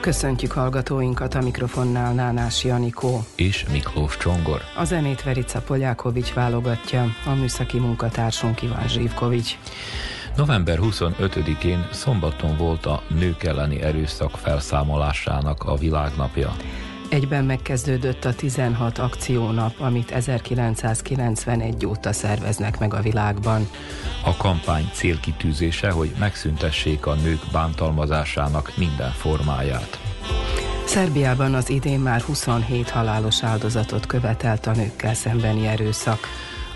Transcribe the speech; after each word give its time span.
Köszöntjük 0.00 0.52
hallgatóinkat 0.52 1.34
a 1.34 1.40
mikrofonnál 1.40 2.12
Nánás 2.14 2.64
Janikó. 2.64 3.24
És 3.34 3.66
Miklós 3.72 4.16
Csongor. 4.16 4.60
A 4.76 4.84
zenét 4.84 5.22
Verica 5.22 5.60
Polyákovics 5.60 6.32
válogatja, 6.32 7.06
a 7.26 7.34
műszaki 7.34 7.78
munkatársunk 7.78 8.62
Iván 8.62 8.88
Zsívkovics. 8.88 9.56
November 10.36 10.78
25-én 10.82 11.88
szombaton 11.92 12.56
volt 12.56 12.86
a 12.86 13.02
nők 13.08 13.42
elleni 13.42 13.82
erőszak 13.82 14.30
felszámolásának 14.30 15.62
a 15.62 15.76
világnapja. 15.76 16.56
Egyben 17.10 17.44
megkezdődött 17.44 18.24
a 18.24 18.34
16 18.34 18.98
akciónap, 18.98 19.74
amit 19.78 20.10
1991 20.10 21.86
óta 21.86 22.12
szerveznek 22.12 22.78
meg 22.78 22.94
a 22.94 23.00
világban. 23.00 23.68
A 24.24 24.36
kampány 24.36 24.90
célkitűzése, 24.92 25.90
hogy 25.90 26.12
megszüntessék 26.18 27.06
a 27.06 27.14
nők 27.14 27.40
bántalmazásának 27.52 28.72
minden 28.76 29.10
formáját. 29.10 30.00
Szerbiában 30.84 31.54
az 31.54 31.70
idén 31.70 32.00
már 32.00 32.20
27 32.20 32.90
halálos 32.90 33.42
áldozatot 33.42 34.06
követelt 34.06 34.66
a 34.66 34.72
nőkkel 34.72 35.14
szembeni 35.14 35.66
erőszak. 35.66 36.18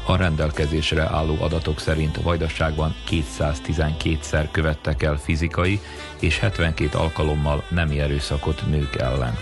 A 0.07 0.17
rendelkezésre 0.17 1.03
álló 1.03 1.37
adatok 1.41 1.81
szerint 1.81 2.23
Vajdaságban 2.23 2.95
212-szer 3.11 4.49
követtek 4.51 5.03
el 5.03 5.17
fizikai 5.17 5.81
és 6.21 6.39
72 6.39 6.99
alkalommal 6.99 7.65
nemi 7.69 8.01
erőszakot 8.01 8.63
nők 8.71 8.97
ellen. 8.97 9.37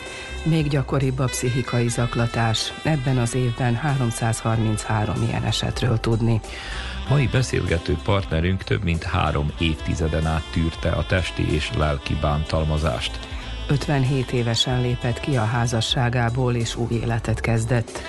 Még 0.45 0.69
gyakoribb 0.69 1.19
a 1.19 1.25
pszichikai 1.25 1.89
zaklatás. 1.89 2.73
Ebben 2.85 3.19
az 3.19 3.35
évben 3.35 3.75
333 3.75 5.23
ilyen 5.29 5.45
esetről 5.45 6.01
tudni. 6.01 6.41
Mai 7.09 7.27
beszélgető 7.33 7.97
partnerünk 8.05 8.63
több 8.63 8.83
mint 8.85 9.03
három 9.03 9.53
évtizeden 9.59 10.27
át 10.27 10.51
tűrte 10.53 10.91
a 10.91 11.07
testi 11.07 11.55
és 11.55 11.71
lelki 11.77 12.17
bántalmazást. 12.21 13.19
57 13.69 14.33
évesen 14.33 14.81
lépett 14.81 15.21
ki 15.21 15.37
a 15.37 15.45
házasságából 15.45 16.55
és 16.55 16.77
új 16.77 16.95
életet 16.95 17.41
kezdett. 17.41 18.01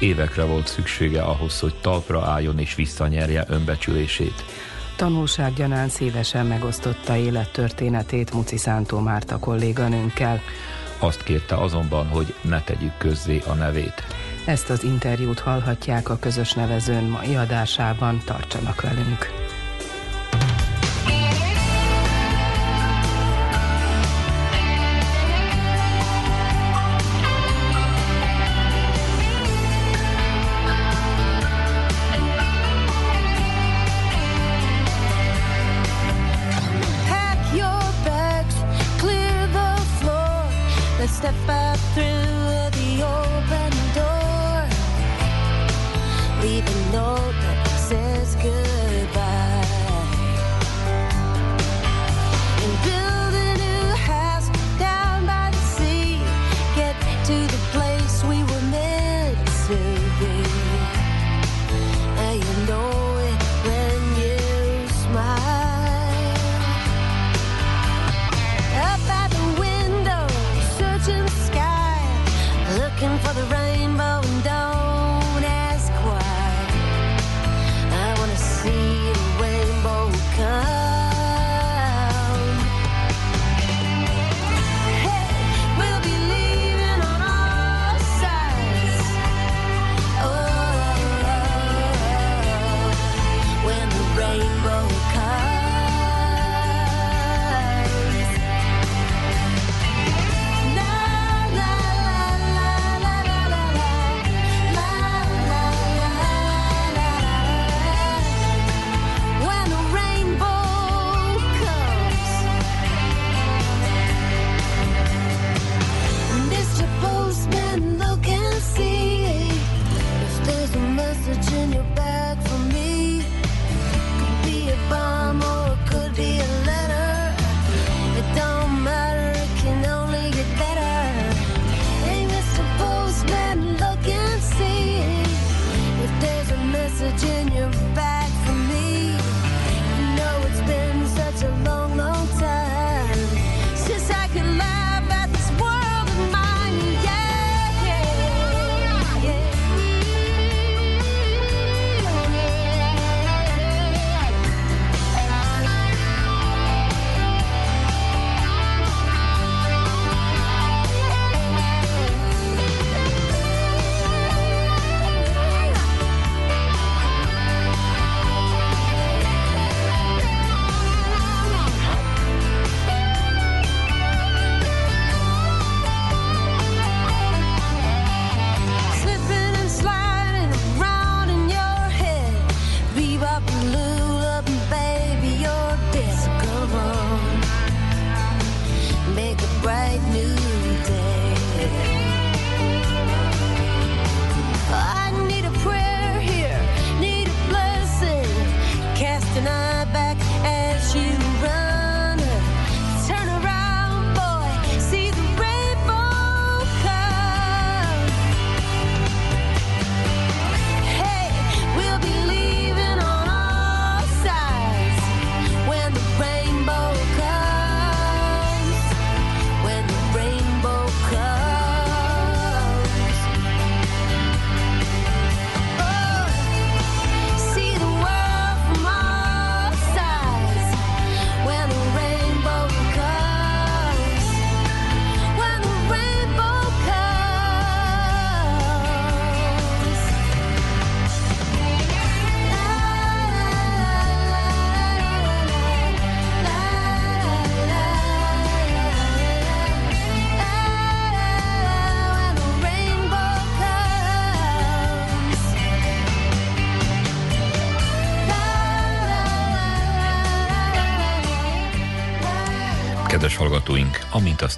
Évekre 0.00 0.44
volt 0.44 0.66
szüksége 0.66 1.22
ahhoz, 1.22 1.60
hogy 1.60 1.74
talpra 1.80 2.24
álljon 2.24 2.58
és 2.58 2.74
visszanyerje 2.74 3.44
önbecsülését. 3.48 4.44
Tanulsággyanán 4.96 5.88
szívesen 5.88 6.46
megosztotta 6.46 7.16
élettörténetét 7.16 8.32
Muci 8.32 8.56
Szántó 8.56 8.98
Márta 8.98 9.38
kolléganőnkkel. 9.38 10.40
Azt 11.02 11.22
kérte 11.22 11.54
azonban, 11.54 12.06
hogy 12.06 12.34
ne 12.40 12.60
tegyük 12.60 12.98
közzé 12.98 13.42
a 13.46 13.52
nevét. 13.52 14.04
Ezt 14.44 14.70
az 14.70 14.84
interjút 14.84 15.38
hallhatják 15.38 16.08
a 16.08 16.18
közös 16.18 16.52
nevezőn 16.52 17.04
mai 17.04 17.36
adásában, 17.36 18.22
tartsanak 18.24 18.80
velünk! 18.80 19.41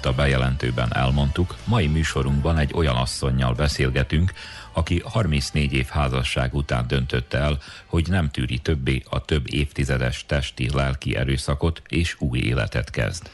A 0.05 0.13
bejelentőben 0.13 0.95
elmondtuk, 0.95 1.55
mai 1.63 1.87
műsorunkban 1.87 2.57
egy 2.57 2.71
olyan 2.73 2.95
asszonynal 2.95 3.53
beszélgetünk, 3.53 4.33
aki 4.73 5.01
34 5.05 5.73
év 5.73 5.85
házasság 5.85 6.53
után 6.53 6.87
döntötte 6.87 7.37
el, 7.37 7.57
hogy 7.85 8.07
nem 8.09 8.29
tűri 8.29 8.57
többé 8.57 9.03
a 9.09 9.25
több 9.25 9.53
évtizedes 9.53 10.25
testi-lelki 10.25 11.15
erőszakot, 11.15 11.81
és 11.87 12.15
új 12.19 12.39
életet 12.39 12.89
kezd. 12.89 13.29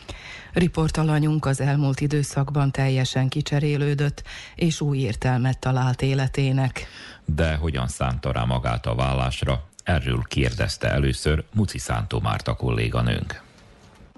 Riportalanyunk 0.54 1.46
az 1.46 1.62
elmúlt 1.62 2.02
időszakban 2.02 2.72
teljesen 2.72 3.28
kicserélődött, 3.28 4.24
és 4.56 4.82
új 4.82 4.98
értelmet 4.98 5.60
talált 5.60 6.02
életének. 6.02 6.88
De 7.26 7.56
hogyan 7.56 7.88
szánta 7.88 8.32
rá 8.32 8.44
magát 8.44 8.86
a 8.86 8.96
vállásra? 8.96 9.68
Erről 9.84 10.24
kérdezte 10.28 10.88
először 10.88 11.44
Muci 11.54 11.78
Szántó 11.78 12.20
Márta 12.20 12.54
kolléganőnk 12.54 13.50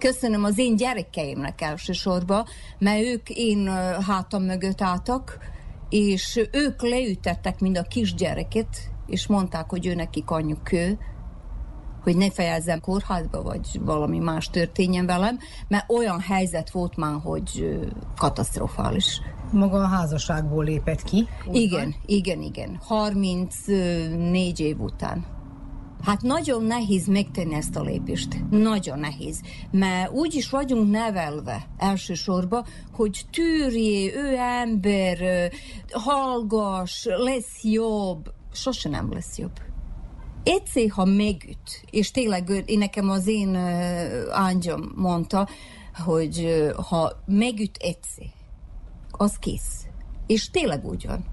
köszönöm 0.03 0.43
az 0.43 0.57
én 0.57 0.75
gyerekeimnek 0.75 1.61
elsősorban, 1.61 2.45
mert 2.79 3.03
ők 3.03 3.29
én 3.29 3.67
hátam 4.01 4.43
mögött 4.43 4.81
álltak, 4.81 5.37
és 5.89 6.49
ők 6.51 6.81
leütettek 6.81 7.59
mind 7.59 7.77
a 7.77 7.83
kisgyereket, 7.83 8.67
és 9.07 9.27
mondták, 9.27 9.69
hogy 9.69 9.85
ő 9.85 9.95
nekik 9.95 10.29
anyjuk 10.29 10.71
ő, 10.71 10.97
hogy 12.01 12.17
ne 12.17 12.31
fejezzem 12.31 12.79
kórházba, 12.79 13.41
vagy 13.41 13.79
valami 13.81 14.19
más 14.19 14.49
történjen 14.49 15.05
velem, 15.05 15.39
mert 15.67 15.91
olyan 15.91 16.19
helyzet 16.19 16.71
volt 16.71 16.95
már, 16.95 17.19
hogy 17.23 17.79
katasztrofális. 18.17 19.21
Maga 19.51 19.77
a 19.77 19.87
házasságból 19.87 20.63
lépett 20.63 21.03
ki? 21.03 21.27
Igen, 21.51 21.83
van? 21.83 21.95
igen, 22.05 22.41
igen. 22.41 22.79
34 22.81 24.59
év 24.59 24.79
után. 24.79 25.25
Hát 26.03 26.21
nagyon 26.21 26.63
nehéz 26.63 27.07
megtenni 27.07 27.53
ezt 27.53 27.75
a 27.75 27.81
lépést. 27.81 28.49
Nagyon 28.49 28.99
nehéz. 28.99 29.41
Mert 29.71 30.11
úgy 30.11 30.33
is 30.35 30.49
vagyunk 30.49 30.91
nevelve 30.91 31.67
elsősorban, 31.77 32.65
hogy 32.91 33.21
tűrjé, 33.31 34.15
ő 34.15 34.35
ember, 34.37 35.51
hallgass, 35.91 37.05
lesz 37.05 37.63
jobb. 37.63 38.33
Sose 38.51 38.89
nem 38.89 39.13
lesz 39.13 39.37
jobb. 39.37 39.59
Egyszer, 40.43 40.89
ha 40.89 41.05
megüt, 41.05 41.85
és 41.89 42.11
tényleg 42.11 42.63
én 42.65 42.77
nekem 42.77 43.09
az 43.09 43.27
én 43.27 43.55
ángyom 44.31 44.91
mondta, 44.95 45.47
hogy 46.03 46.63
ha 46.89 47.11
megüt 47.25 47.77
egyszer, 47.77 48.25
az 49.11 49.37
kész. 49.39 49.87
És 50.27 50.49
tényleg 50.49 50.85
úgy 50.85 51.07
van. 51.07 51.32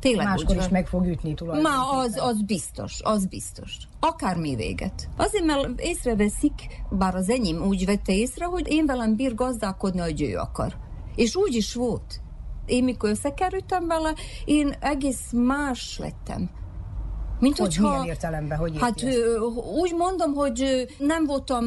Tényleg 0.00 0.26
Máskor 0.26 0.56
is 0.56 0.68
meg 0.68 0.86
fog 0.86 1.06
ütni 1.06 1.34
tulajdonképpen. 1.34 1.78
Ma 1.78 1.98
az, 1.98 2.16
az 2.16 2.42
biztos, 2.42 3.00
az 3.02 3.26
biztos. 3.26 3.76
Akármi 4.00 4.54
véget. 4.54 5.08
Azért, 5.16 5.44
mert 5.44 5.80
észreveszik, 5.80 6.82
bár 6.90 7.14
az 7.14 7.30
enyém 7.30 7.62
úgy 7.62 7.84
vette 7.84 8.12
észre, 8.14 8.44
hogy 8.44 8.68
én 8.68 8.86
velem 8.86 9.16
bír 9.16 9.34
gazdálkodni, 9.34 10.00
hogy 10.00 10.22
ő 10.22 10.36
akar. 10.36 10.76
És 11.14 11.36
úgy 11.36 11.54
is 11.54 11.74
volt. 11.74 12.20
Én 12.66 12.84
mikor 12.84 13.10
összekerültem 13.10 13.86
vele, 13.86 14.14
én 14.44 14.74
egész 14.80 15.30
más 15.32 15.98
lettem. 15.98 16.50
Mint 17.40 17.58
hogy 17.58 17.76
hogyha, 17.76 17.90
milyen 17.90 18.06
értelemben, 18.06 18.58
hogy 18.58 18.78
Hát 18.80 19.02
ezt? 19.02 19.18
úgy 19.80 19.94
mondom, 19.96 20.32
hogy 20.34 20.86
nem 20.98 21.24
voltam 21.24 21.64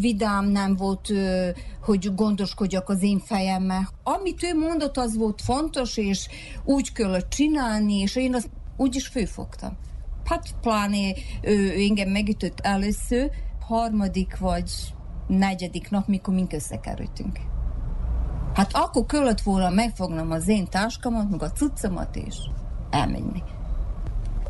vidám, 0.00 0.44
nem 0.44 0.76
volt, 0.76 1.12
hogy 1.82 2.14
gondoskodjak 2.14 2.88
az 2.88 3.02
én 3.02 3.18
fejemmel. 3.18 3.88
Amit 4.02 4.42
ő 4.42 4.58
mondott, 4.58 4.96
az 4.96 5.16
volt 5.16 5.42
fontos, 5.42 5.96
és 5.96 6.28
úgy 6.64 6.92
kellett 6.92 7.28
csinálni, 7.28 7.98
és 7.98 8.16
én 8.16 8.34
azt 8.34 8.50
úgy 8.76 8.94
is 8.94 9.06
főfogtam. 9.06 9.76
Hát 10.24 10.54
pláne 10.60 11.14
ő 11.42 11.72
engem 11.78 12.08
megütött 12.08 12.60
először, 12.60 13.30
harmadik 13.60 14.38
vagy 14.38 14.70
negyedik 15.26 15.90
nap, 15.90 16.06
mikor 16.08 16.34
mink 16.34 16.52
összekerültünk. 16.52 17.38
Hát 18.54 18.70
akkor 18.72 19.06
kellett 19.06 19.40
volna 19.40 19.70
megfognom 19.70 20.30
az 20.30 20.48
én 20.48 20.68
táskamat, 20.70 21.30
meg 21.30 21.42
a 21.42 21.52
cuccomat, 21.52 22.16
és 22.16 22.36
elmenni 22.90 23.42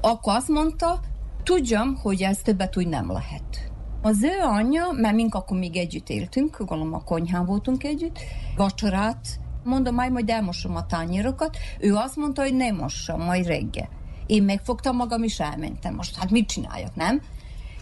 akkor 0.05 0.35
azt 0.35 0.49
mondta, 0.49 1.01
tudjam, 1.43 1.95
hogy 1.95 2.23
ez 2.23 2.39
többet 2.39 2.77
úgy 2.77 2.89
nem 2.89 3.11
lehet. 3.13 3.73
Az 4.03 4.23
ő 4.23 4.41
anyja, 4.43 4.91
mert 4.93 5.15
mink 5.15 5.35
akkor 5.35 5.59
még 5.59 5.77
együtt 5.77 6.09
éltünk, 6.09 6.59
gondolom 6.59 6.95
a 6.95 7.05
konyhán 7.05 7.47
voltunk 7.47 7.85
együtt, 7.85 8.19
vacsorát, 8.57 9.27
mondom, 9.65 9.95
majd 9.95 10.13
majd 10.13 10.31
elmosom 10.31 10.77
a 10.77 10.87
tányérokat, 10.87 11.57
ő 11.81 11.95
azt 11.95 12.17
mondta, 12.17 12.43
hogy 12.43 12.55
nem 12.55 12.77
mossam, 12.77 13.21
majd 13.21 13.47
reggel. 13.47 13.89
Én 14.27 14.43
megfogtam 14.43 14.97
magam, 14.97 15.23
és 15.23 15.41
elmentem. 15.41 15.95
Most 15.95 16.17
hát 16.17 16.31
mit 16.31 16.49
csináljak, 16.49 16.95
nem? 16.95 17.23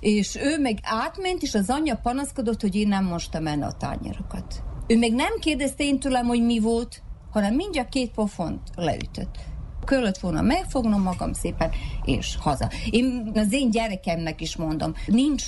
És 0.00 0.36
ő 0.36 0.58
meg 0.60 0.78
átment, 0.82 1.42
és 1.42 1.54
az 1.54 1.70
anyja 1.70 1.96
panaszkodott, 1.96 2.60
hogy 2.60 2.74
én 2.74 2.88
nem 2.88 3.04
mostam 3.04 3.46
el 3.46 3.62
a 3.62 3.72
tányérokat. 3.72 4.62
Ő 4.86 4.98
meg 4.98 5.12
nem 5.12 5.38
kérdezte 5.40 5.84
én 5.84 5.98
tőlem, 5.98 6.26
hogy 6.26 6.42
mi 6.42 6.58
volt, 6.58 7.02
hanem 7.30 7.54
mindjárt 7.54 7.88
két 7.88 8.10
pofont 8.10 8.60
leütött 8.74 9.38
kellett 9.84 10.18
volna 10.18 10.40
megfognom 10.40 11.02
magam 11.02 11.32
szépen, 11.32 11.70
és 12.04 12.36
haza. 12.40 12.70
Én 12.90 13.30
az 13.34 13.52
én 13.52 13.70
gyerekemnek 13.70 14.40
is 14.40 14.56
mondom, 14.56 14.94
nincs 15.06 15.46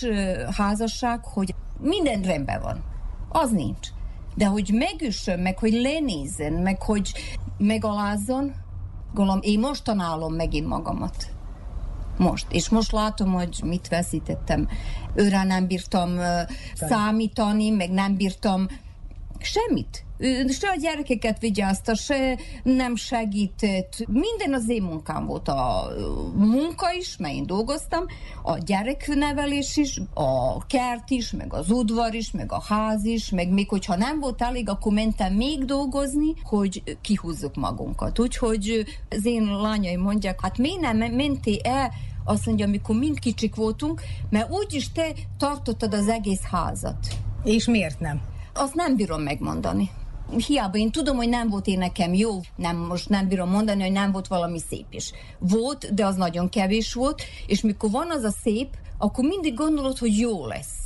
házasság, 0.56 1.24
hogy 1.24 1.54
minden 1.80 2.22
rendben 2.22 2.60
van. 2.60 2.84
Az 3.28 3.50
nincs. 3.50 3.88
De 4.34 4.46
hogy 4.46 4.70
megüssön, 4.72 5.38
meg 5.38 5.58
hogy 5.58 5.72
lenézzen, 5.72 6.52
meg 6.52 6.82
hogy 6.82 7.12
megalázzon, 7.58 8.52
gondolom, 9.14 9.40
én 9.42 9.58
most 9.58 9.84
tanálom 9.84 10.34
megint 10.34 10.66
magamat. 10.66 11.32
Most. 12.18 12.46
És 12.50 12.68
most 12.68 12.92
látom, 12.92 13.32
hogy 13.32 13.60
mit 13.64 13.88
veszítettem. 13.88 14.68
Őre 15.14 15.44
nem 15.44 15.66
bírtam 15.66 16.16
uh, 16.16 16.24
számítani, 16.74 17.70
meg 17.70 17.90
nem 17.90 18.16
bírtam 18.16 18.66
semmit 19.40 20.04
se 20.48 20.68
a 20.68 20.76
gyerekeket 20.80 21.38
vigyázta, 21.38 21.94
se 21.94 22.38
nem 22.62 22.96
segített. 22.96 24.04
Minden 24.08 24.54
az 24.54 24.68
én 24.68 24.82
munkám 24.82 25.26
volt. 25.26 25.48
A 25.48 25.92
munka 26.34 26.92
is, 26.92 27.16
mert 27.16 27.34
én 27.34 27.46
dolgoztam, 27.46 28.04
a 28.42 28.58
gyereknevelés 28.58 29.76
is, 29.76 30.00
a 30.14 30.66
kert 30.66 31.10
is, 31.10 31.30
meg 31.30 31.52
az 31.52 31.70
udvar 31.70 32.14
is, 32.14 32.30
meg 32.30 32.52
a 32.52 32.62
ház 32.68 33.04
is, 33.04 33.30
meg 33.30 33.48
még 33.48 33.68
hogyha 33.68 33.96
nem 33.96 34.20
volt 34.20 34.42
elég, 34.42 34.68
akkor 34.68 34.92
mentem 34.92 35.32
még 35.32 35.64
dolgozni, 35.64 36.34
hogy 36.42 36.82
kihúzzuk 37.00 37.54
magunkat. 37.54 38.18
Úgyhogy 38.18 38.84
az 39.10 39.26
én 39.26 39.44
lányaim 39.44 40.00
mondják, 40.00 40.40
hát 40.40 40.58
mi 40.58 40.76
nem 40.80 40.96
mentél 40.96 41.58
el 41.62 41.90
azt 42.24 42.46
mondja, 42.46 42.66
amikor 42.66 42.96
mind 42.96 43.18
kicsik 43.18 43.54
voltunk, 43.54 44.02
mert 44.30 44.50
úgyis 44.50 44.92
te 44.92 45.12
tartottad 45.38 45.94
az 45.94 46.08
egész 46.08 46.42
házat. 46.42 46.98
És 47.44 47.66
miért 47.66 48.00
nem? 48.00 48.20
Azt 48.54 48.74
nem 48.74 48.96
bírom 48.96 49.22
megmondani 49.22 49.90
hiába 50.46 50.78
én 50.78 50.90
tudom, 50.90 51.16
hogy 51.16 51.28
nem 51.28 51.48
volt 51.48 51.66
én 51.66 51.78
nekem 51.78 52.14
jó, 52.14 52.40
nem, 52.56 52.76
most 52.76 53.08
nem 53.08 53.28
bírom 53.28 53.50
mondani, 53.50 53.82
hogy 53.82 53.92
nem 53.92 54.12
volt 54.12 54.26
valami 54.26 54.58
szép 54.58 54.86
is. 54.90 55.12
Volt, 55.38 55.94
de 55.94 56.06
az 56.06 56.16
nagyon 56.16 56.48
kevés 56.48 56.94
volt, 56.94 57.22
és 57.46 57.60
mikor 57.60 57.90
van 57.90 58.10
az 58.10 58.22
a 58.22 58.30
szép, 58.42 58.68
akkor 58.98 59.24
mindig 59.24 59.54
gondolod, 59.54 59.98
hogy 59.98 60.18
jó 60.18 60.46
lesz. 60.46 60.78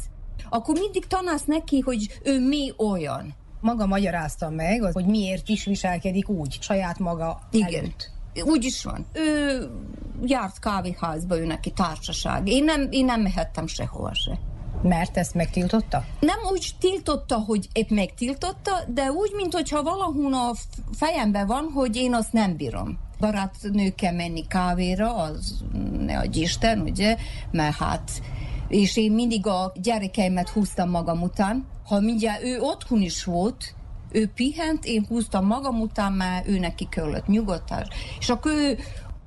Akkor 0.50 0.78
mindig 0.78 1.06
tanálsz 1.06 1.44
neki, 1.44 1.80
hogy 1.80 2.20
ő 2.22 2.46
mi 2.48 2.72
olyan. 2.76 3.34
Maga 3.60 3.86
magyarázta 3.86 4.50
meg, 4.50 4.82
hogy 4.92 5.06
miért 5.06 5.48
is 5.48 5.64
viselkedik 5.64 6.28
úgy, 6.28 6.58
saját 6.60 6.98
maga 6.98 7.40
Igen. 7.50 7.74
Előtt. 7.74 8.10
Úgy 8.44 8.64
is 8.64 8.84
van. 8.84 9.06
Ő 9.12 9.70
járt 10.24 10.58
kávéházba, 10.58 11.38
ő 11.38 11.46
neki 11.46 11.70
társaság. 11.70 12.48
Én 12.48 12.64
nem, 12.64 12.86
én 12.90 13.04
nem 13.04 13.20
mehettem 13.20 13.66
sehova 13.66 14.14
se. 14.14 14.38
Mert 14.82 15.16
ezt 15.16 15.34
megtiltotta? 15.34 16.04
Nem 16.20 16.38
úgy 16.50 16.70
tiltotta, 16.80 17.36
hogy 17.36 17.68
épp 17.72 17.88
megtiltotta, 17.88 18.72
de 18.86 19.10
úgy, 19.10 19.32
mint 19.36 19.52
hogyha 19.54 19.82
valahol 19.82 20.34
a 20.34 20.54
fejemben 20.92 21.46
van, 21.46 21.70
hogy 21.74 21.96
én 21.96 22.14
azt 22.14 22.32
nem 22.32 22.56
bírom 22.56 22.98
barátnőkkel 23.18 24.12
menni 24.12 24.46
kávéra, 24.46 25.14
az 25.14 25.64
ne 25.98 26.18
adj 26.18 26.40
Isten, 26.40 26.80
ugye, 26.80 27.16
mert 27.50 27.76
hát 27.76 28.10
és 28.68 28.96
én 28.96 29.12
mindig 29.12 29.46
a 29.46 29.72
gyerekeimet 29.74 30.48
húztam 30.48 30.90
magam 30.90 31.22
után, 31.22 31.66
ha 31.84 32.00
mindjárt 32.00 32.42
ő 32.42 32.60
otthon 32.60 33.00
is 33.00 33.24
volt, 33.24 33.74
ő 34.12 34.30
pihent, 34.34 34.84
én 34.84 35.04
húztam 35.08 35.46
magam 35.46 35.80
után, 35.80 36.12
mert 36.12 36.48
ő 36.48 36.58
neki 36.58 36.86
kellett 36.90 37.26
nyugodtás. 37.26 37.86
És 38.18 38.28
akkor 38.28 38.52
ő 38.52 38.78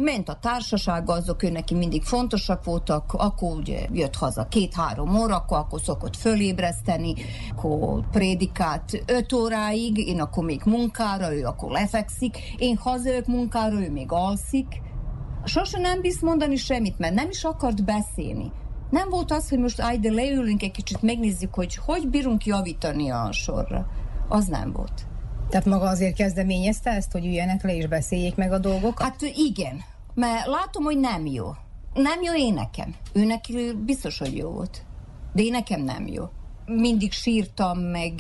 ment 0.02 0.30
a 0.30 0.38
társaság, 0.42 1.10
azok 1.10 1.44
ő 1.44 1.50
neki 1.50 1.76
mindig 1.76 2.04
fontosak 2.04 2.64
voltak, 2.64 3.14
akkor 3.14 3.56
ugye 3.56 3.88
jött 3.92 4.16
haza 4.16 4.48
két-három 4.48 5.16
órakor, 5.16 5.58
akkor 5.58 5.82
szokott 5.82 6.16
fölébreszteni, 6.16 7.14
akkor 7.56 8.10
prédikált 8.10 9.04
öt 9.06 9.34
óráig, 9.34 9.98
én 9.98 10.22
akkor 10.22 10.44
még 10.46 10.62
munkára, 10.66 11.34
ő 11.34 11.46
akkor 11.46 11.72
lefekszik, 11.72 12.38
én 12.58 12.78
hazajök 12.78 13.26
munkára, 13.26 13.82
ő 13.82 13.92
még 13.92 14.12
alszik. 14.12 14.82
Sose 15.44 15.80
nem 15.80 16.02
bizt 16.02 16.22
mondani 16.22 16.56
semmit, 16.56 17.00
mert 17.00 17.14
nem 17.14 17.30
is 17.30 17.44
akart 17.44 17.86
beszélni. 17.86 18.52
Nem 18.90 19.10
volt 19.10 19.32
az, 19.32 19.50
hogy 19.50 19.60
most 19.60 19.82
állj, 19.82 19.98
de 19.98 20.12
leülünk 20.12 20.64
egy 20.64 20.72
kicsit, 20.72 21.02
megnézzük, 21.02 21.54
hogy 21.54 21.76
hogy 21.76 22.10
bírunk 22.10 22.46
javítani 22.46 23.10
a 23.10 23.32
sorra. 23.32 23.88
Az 24.30 24.46
nem 24.48 24.72
volt. 24.72 25.11
Tehát 25.52 25.66
maga 25.66 25.90
azért 25.90 26.16
kezdeményezte 26.16 26.90
ezt, 26.90 27.12
hogy 27.12 27.26
üljenek 27.26 27.64
le 27.64 27.76
és 27.76 27.88
beszéljék 27.88 28.36
meg 28.36 28.52
a 28.52 28.60
dolgokat? 28.60 29.02
Hát 29.02 29.22
igen, 29.36 29.82
mert 30.14 30.46
látom, 30.46 30.84
hogy 30.84 31.00
nem 31.00 31.26
jó. 31.26 31.46
Nem 31.94 32.22
jó 32.22 32.34
én 32.34 32.54
nekem. 32.54 32.96
Ő 33.14 33.26
neki 33.26 33.74
biztos, 33.86 34.18
hogy 34.18 34.38
jó 34.38 34.50
volt. 34.50 34.84
De 35.34 35.42
én 35.42 35.52
nekem 35.52 35.82
nem 35.82 36.08
jó. 36.08 36.24
Mindig 36.66 37.12
sírtam, 37.12 37.80
meg 37.80 38.14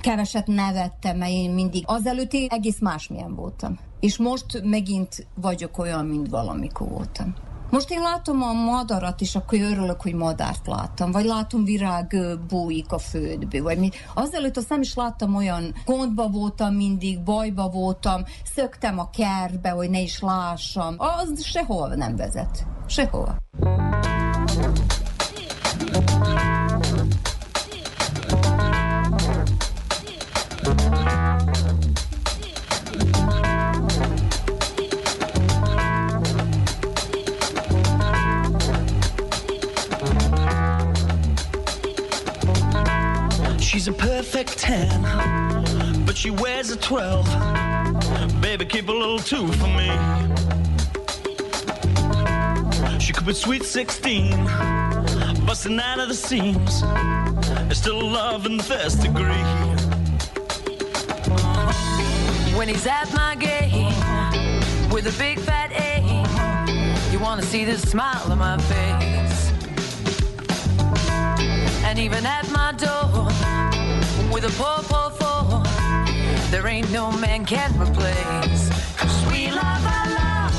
keveset 0.00 0.46
nevettem, 0.46 1.16
mert 1.16 1.30
én 1.30 1.50
mindig 1.50 1.82
azelőtt 1.86 2.32
én 2.32 2.46
egész 2.50 2.80
másmilyen 2.80 3.34
voltam. 3.34 3.78
És 4.00 4.16
most 4.16 4.62
megint 4.64 5.26
vagyok 5.34 5.78
olyan, 5.78 6.06
mint 6.06 6.28
valamikor 6.28 6.88
voltam. 6.88 7.34
Most 7.70 7.90
én 7.90 8.00
látom 8.00 8.42
a 8.42 8.52
madarat, 8.52 9.20
és 9.20 9.34
akkor 9.34 9.60
örülök, 9.60 10.02
hogy 10.02 10.14
madárt 10.14 10.66
láttam, 10.66 11.10
vagy 11.10 11.24
látom 11.24 11.64
virág 11.64 12.16
bújik 12.48 12.92
a 12.92 12.98
földbe, 12.98 13.62
vagy 13.62 13.78
mi. 13.78 13.90
Azelőtt 14.14 14.56
azt 14.56 14.68
nem 14.68 14.80
is 14.80 14.94
láttam 14.94 15.34
olyan 15.34 15.74
gondba 15.84 16.28
voltam 16.28 16.74
mindig, 16.74 17.22
bajba 17.22 17.68
voltam, 17.68 18.24
szöktem 18.54 18.98
a 18.98 19.10
kertbe, 19.10 19.70
hogy 19.70 19.90
ne 19.90 20.00
is 20.00 20.20
lássam. 20.20 20.94
Az 20.98 21.44
sehol 21.44 21.88
nem 21.88 22.16
vezet. 22.16 22.66
Sehol. 22.86 23.36
She's 43.78 43.86
a 43.86 43.92
perfect 43.92 44.58
10, 44.58 46.04
but 46.04 46.16
she 46.16 46.30
wears 46.30 46.72
a 46.72 46.76
12. 46.76 48.40
Baby, 48.40 48.64
keep 48.64 48.88
a 48.88 48.92
little 48.92 49.20
two 49.20 49.46
for 49.52 49.68
me. 49.68 49.88
She 52.98 53.12
could 53.12 53.24
be 53.24 53.34
sweet 53.34 53.62
16, 53.62 54.30
busting 55.46 55.78
out 55.78 56.00
of 56.00 56.08
the 56.08 56.14
seams. 56.14 56.82
There's 57.66 57.78
still 57.78 58.02
love 58.02 58.46
in 58.46 58.56
the 58.56 58.64
first 58.64 59.00
degree. 59.00 59.44
When 62.58 62.66
he's 62.66 62.84
at 62.84 63.14
my 63.14 63.36
gate 63.36 63.94
with 64.92 65.06
a 65.06 65.16
big 65.16 65.38
fat 65.38 65.70
A, 65.70 67.12
you 67.12 67.20
wanna 67.20 67.42
see 67.42 67.64
the 67.64 67.78
smile 67.78 68.32
on 68.32 68.38
my 68.38 68.58
face. 68.58 69.52
And 71.84 71.96
even 72.00 72.26
at 72.26 72.50
my 72.50 72.72
door 72.72 73.37
with 74.32 74.44
a 74.44 74.50
poor, 74.60 74.78
poor 74.90 75.10
four, 75.10 75.62
there 76.50 76.66
ain't 76.66 76.90
no 76.92 77.10
man 77.12 77.44
can 77.44 77.70
replace. 77.80 78.68
Cause 78.96 79.26
we 79.30 79.50
love 79.50 79.84
our 79.96 80.08
love 80.20 80.54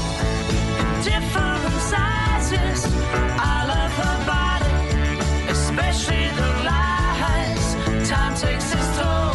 in 0.79 0.87
different 1.03 1.73
sizes. 1.91 2.85
I 3.37 3.65
love 3.73 3.91
her 4.03 4.17
body, 4.25 4.75
especially 5.49 6.27
the 6.39 6.49
lies. 6.69 7.65
Time 8.09 8.33
takes 8.35 8.71
its 8.73 8.89
toll, 8.97 9.33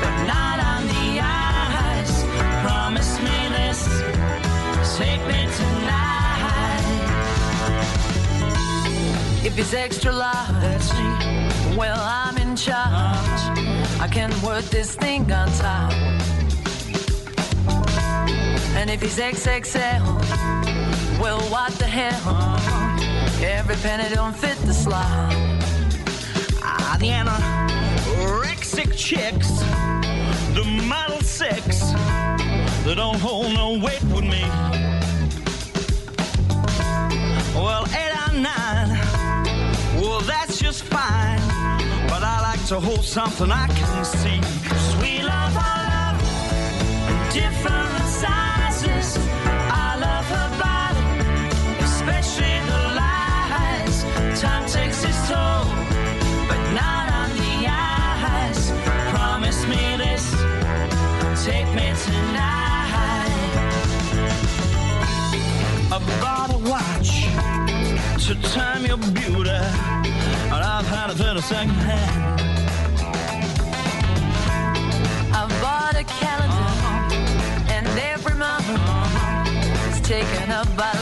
but 0.00 0.16
not 0.26 0.58
on 0.72 0.82
the 0.94 1.20
eyes. 1.20 2.12
Promise 2.64 3.18
me 3.20 3.38
this, 3.56 3.80
take 4.96 5.22
me 5.26 5.40
tonight. 5.60 6.84
If 9.44 9.58
it's 9.58 9.74
extra 9.74 10.12
large, 10.12 11.31
well, 11.76 11.98
I'm 12.00 12.36
in 12.38 12.56
charge. 12.56 13.42
I 14.00 14.08
can 14.10 14.30
work 14.42 14.64
this 14.66 14.94
thing 14.94 15.30
on 15.32 15.48
top. 15.52 15.92
And 18.74 18.90
if 18.90 19.00
he's 19.02 19.18
XXL, 19.18 20.02
well, 21.20 21.40
what 21.50 21.72
the 21.74 21.86
hell? 21.86 22.58
Every 23.42 23.76
penny 23.76 24.14
don't 24.14 24.34
fit 24.36 24.56
the 24.66 24.74
slot. 24.74 25.32
Ah, 26.62 26.96
the 26.98 27.08
anorexic 27.08 28.96
chicks, 28.96 29.50
the 30.54 30.64
model 30.86 31.20
six, 31.20 31.92
they 32.84 32.94
don't 32.94 33.20
hold 33.20 33.52
no 33.54 33.78
weight 33.78 34.02
with 34.04 34.24
me. 34.24 34.42
Well, 37.54 37.86
eight 37.94 38.12
or 38.26 38.32
nine, 38.34 38.98
well, 40.00 40.20
that's 40.20 40.58
just 40.58 40.82
fine. 40.84 41.51
To 42.72 42.80
hold 42.80 43.04
something 43.04 43.50
I 43.52 43.66
can 43.66 44.02
see. 44.02 44.40
'Cause 44.66 44.96
we 45.02 45.20
love 45.20 45.54
our 45.68 45.80
love 45.92 46.18
in 47.10 47.18
different 47.40 48.06
sizes. 48.22 49.18
I 49.86 49.96
love 50.06 50.26
her 50.36 50.50
body, 50.64 51.04
especially 51.84 52.56
the 52.70 52.80
lies. 53.00 53.96
Time 54.40 54.64
takes 54.64 55.04
its 55.04 55.20
toll, 55.28 55.66
but 56.48 56.62
not 56.80 57.04
on 57.20 57.28
the 57.42 57.54
eyes. 57.68 58.72
Promise 59.12 59.66
me 59.66 59.82
this, 59.98 60.24
take 61.44 61.68
me 61.78 61.92
tonight. 62.06 63.32
I 65.94 65.98
bought 66.22 66.50
a 66.58 66.60
watch 66.72 67.10
to 68.24 68.34
time 68.56 68.86
your 68.86 68.96
beauty, 68.96 69.60
and 70.54 70.62
I've 70.74 70.88
had 70.88 71.10
a 71.36 71.42
second 71.42 71.82
hand. 71.90 72.31
Is 80.42 80.48
taken 80.48 81.01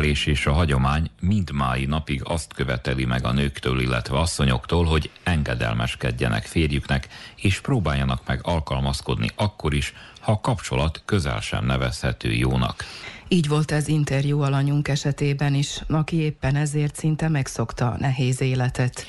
nevelés 0.00 0.26
és 0.26 0.46
a 0.46 0.52
hagyomány 0.52 1.10
mindmái 1.20 1.84
napig 1.84 2.20
azt 2.24 2.52
követeli 2.52 3.04
meg 3.04 3.24
a 3.24 3.32
nőktől, 3.32 3.80
illetve 3.80 4.18
asszonyoktól, 4.18 4.84
hogy 4.84 5.10
engedelmeskedjenek 5.22 6.44
férjüknek, 6.44 7.08
és 7.36 7.60
próbáljanak 7.60 8.26
meg 8.26 8.40
alkalmazkodni 8.42 9.30
akkor 9.36 9.74
is, 9.74 9.94
ha 10.20 10.32
a 10.32 10.40
kapcsolat 10.40 11.02
közel 11.04 11.40
sem 11.40 11.66
nevezhető 11.66 12.32
jónak. 12.32 12.84
Így 13.28 13.48
volt 13.48 13.70
ez 13.70 13.88
interjú 13.88 14.40
alanyunk 14.40 14.88
esetében 14.88 15.54
is, 15.54 15.80
aki 15.88 16.16
éppen 16.16 16.56
ezért 16.56 16.96
szinte 16.96 17.28
megszokta 17.28 17.90
a 17.90 17.96
nehéz 17.98 18.40
életet. 18.40 19.06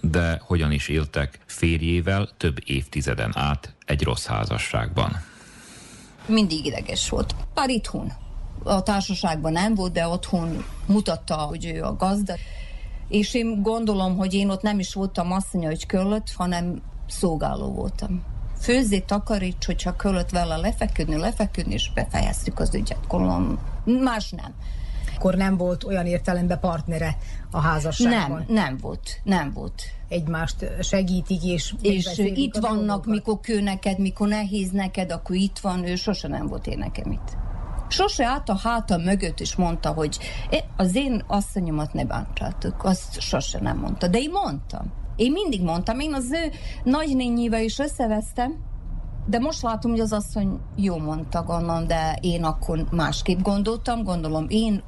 De 0.00 0.40
hogyan 0.44 0.72
is 0.72 0.88
éltek 0.88 1.38
férjével 1.46 2.28
több 2.36 2.56
évtizeden 2.64 3.32
át 3.34 3.74
egy 3.86 4.02
rossz 4.02 4.26
házasságban? 4.26 5.30
mindig 6.26 6.66
ideges 6.66 7.08
volt. 7.08 7.34
Bár 7.54 7.68
itthon. 7.68 8.12
A 8.64 8.82
társaságban 8.82 9.52
nem 9.52 9.74
volt, 9.74 9.92
de 9.92 10.06
otthon 10.06 10.64
mutatta, 10.86 11.34
hogy 11.36 11.66
ő 11.66 11.82
a 11.82 11.96
gazda. 11.96 12.34
És 13.08 13.34
én 13.34 13.62
gondolom, 13.62 14.16
hogy 14.16 14.34
én 14.34 14.48
ott 14.48 14.62
nem 14.62 14.78
is 14.78 14.94
voltam 14.94 15.32
asszonya, 15.32 15.68
hogy 15.68 15.86
köllött, 15.86 16.32
hanem 16.36 16.82
szolgáló 17.08 17.72
voltam. 17.72 18.22
Főzzé, 18.60 19.00
takaríts, 19.00 19.66
hogyha 19.66 19.96
köllött 19.96 20.30
vele 20.30 20.56
lefeküdni, 20.56 21.16
lefeküdni, 21.16 21.72
és 21.72 21.92
befejeztük 21.94 22.58
az 22.58 22.74
ügyet. 22.74 23.06
Gondolom, 23.08 23.58
más 23.84 24.30
nem. 24.30 24.54
Akkor 25.16 25.34
nem 25.34 25.56
volt 25.56 25.84
olyan 25.84 26.06
értelemben 26.06 26.60
partnere 26.60 27.16
a 27.50 27.60
házasságban. 27.60 28.44
Nem, 28.46 28.54
nem 28.54 28.76
volt, 28.80 29.20
nem 29.24 29.52
volt. 29.52 29.82
Egymást 30.08 30.66
segítik, 30.80 31.44
és 31.44 31.74
És 31.80 32.18
itt 32.18 32.56
vannak, 32.56 32.76
dolgokat. 32.86 33.06
mikor 33.06 33.40
kő 33.40 33.60
neked, 33.60 33.98
mikor 33.98 34.28
nehéz 34.28 34.70
neked, 34.70 35.12
akkor 35.12 35.36
itt 35.36 35.58
van, 35.58 35.86
ő 35.86 35.94
sose 35.94 36.28
nem 36.28 36.46
volt 36.46 36.66
én 36.66 36.78
nekem 36.78 37.12
itt. 37.12 37.36
Sose 37.92 38.26
állt 38.26 38.48
a 38.48 38.58
háta 38.62 38.96
mögött, 38.96 39.40
és 39.40 39.56
mondta, 39.56 39.92
hogy 39.92 40.18
"É, 40.50 40.58
az 40.76 40.94
én 40.94 41.24
asszonyomat 41.26 41.92
ne 41.92 42.04
bántsátok. 42.04 42.84
Azt 42.84 43.20
sose 43.20 43.60
nem 43.60 43.78
mondta. 43.78 44.08
De 44.08 44.18
én 44.18 44.30
mondtam. 44.30 44.92
Én 45.16 45.32
mindig 45.32 45.62
mondtam, 45.62 46.00
én 46.00 46.14
az 46.14 46.30
ő 46.32 46.50
nagynényével 46.90 47.62
is 47.62 47.78
összevesztem, 47.78 48.54
de 49.26 49.38
most 49.38 49.62
látom, 49.62 49.90
hogy 49.90 50.00
az 50.00 50.12
asszony 50.12 50.60
jó 50.76 50.98
mondta, 50.98 51.42
gondolom, 51.42 51.86
de 51.86 52.18
én 52.20 52.44
akkor 52.44 52.86
másképp 52.90 53.40
gondoltam, 53.40 54.02
gondolom 54.02 54.46
én 54.48 54.82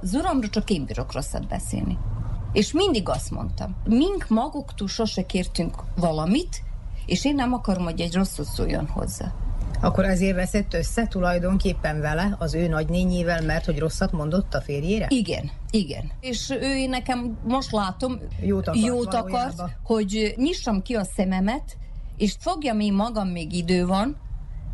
az 0.00 0.14
uramra 0.14 0.48
csak 0.48 0.70
én 0.70 0.84
bírok 0.84 1.12
rosszat 1.12 1.48
beszélni. 1.48 1.98
És 2.52 2.72
mindig 2.72 3.08
azt 3.08 3.30
mondtam, 3.30 3.76
mink 3.84 4.28
maguktól 4.28 4.88
sose 4.88 5.26
kértünk 5.26 5.74
valamit, 5.96 6.62
és 7.06 7.24
én 7.24 7.34
nem 7.34 7.52
akarom, 7.52 7.84
hogy 7.84 8.00
egy 8.00 8.14
rosszul 8.14 8.44
szóljon 8.44 8.88
hozzá. 8.88 9.32
Akkor 9.80 10.04
ezért 10.04 10.34
veszett 10.34 10.74
össze 10.74 11.06
tulajdonképpen 11.06 12.00
vele, 12.00 12.36
az 12.38 12.54
ő 12.54 12.68
nagynényével, 12.68 13.42
mert 13.42 13.64
hogy 13.64 13.78
rosszat 13.78 14.12
mondott 14.12 14.54
a 14.54 14.60
férjére? 14.60 15.06
Igen, 15.08 15.50
igen. 15.70 16.10
És 16.20 16.50
ő 16.60 16.86
nekem 16.86 17.38
most 17.44 17.72
látom, 17.72 18.18
Jót 18.40 18.68
akart 18.68 18.84
jót 18.84 19.14
akart 19.14 19.62
hogy 19.82 20.34
nyissam 20.36 20.82
ki 20.82 20.94
a 20.94 21.04
szememet, 21.04 21.76
és 22.16 22.34
fogjam 22.38 22.80
én 22.80 22.92
magam, 22.92 23.28
még 23.28 23.52
idő 23.52 23.86
van, 23.86 24.16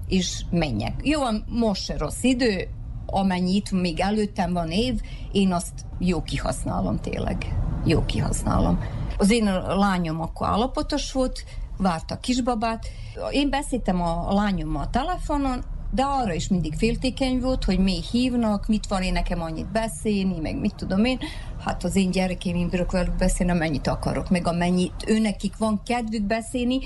és 0.09 0.41
menjek. 0.51 0.95
Jó, 1.03 1.21
van, 1.21 1.45
most 1.49 1.85
se 1.85 1.97
rossz 1.99 2.23
idő, 2.23 2.69
amennyit 3.07 3.71
még 3.71 4.01
előttem 4.01 4.53
van 4.53 4.71
év, 4.71 5.01
én 5.33 5.53
azt 5.53 5.73
jó 5.99 6.23
kihasználom 6.23 7.01
tényleg. 7.01 7.57
Jó 7.85 8.05
kihasználom. 8.05 8.81
Az 9.19 9.31
én 9.31 9.45
lányom 9.67 10.21
akkor 10.21 10.47
állapotos 10.47 11.13
volt, 11.13 11.45
várta 11.77 12.15
a 12.15 12.19
kisbabát. 12.19 12.87
Én 13.31 13.51
beszéltem 13.51 14.03
a 14.03 14.33
lányommal 14.35 14.83
a 14.83 14.91
telefonon, 14.91 15.65
de 15.91 16.03
arra 16.03 16.33
is 16.33 16.49
mindig 16.49 16.75
féltékeny 16.75 17.41
volt, 17.41 17.65
hogy 17.65 17.79
mi 17.79 18.01
hívnak, 18.11 18.67
mit 18.67 18.87
van 18.87 19.03
én 19.03 19.13
nekem 19.13 19.43
annyit 19.43 19.73
beszélni, 19.73 20.39
meg 20.41 20.61
mit 20.61 20.75
tudom 20.75 21.05
én. 21.05 21.19
Hát 21.65 21.85
az 21.85 21.97
én 21.97 22.11
gyerekeim, 22.11 22.57
én 22.57 22.69
bírok 22.69 22.93
velük 22.93 23.17
beszélni, 23.17 23.53
amennyit 23.53 23.87
akarok, 23.87 24.31
meg 24.31 24.47
amennyit 24.47 25.05
őnekik 25.07 25.57
van 25.57 25.81
kedvük 25.85 26.23
beszélni, 26.23 26.79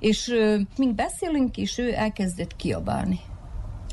és 0.00 0.28
ö, 0.28 0.58
mink 0.76 0.94
beszélünk, 0.94 1.56
és 1.56 1.78
ő 1.78 1.94
elkezdett 1.94 2.56
kiabálni 2.56 3.20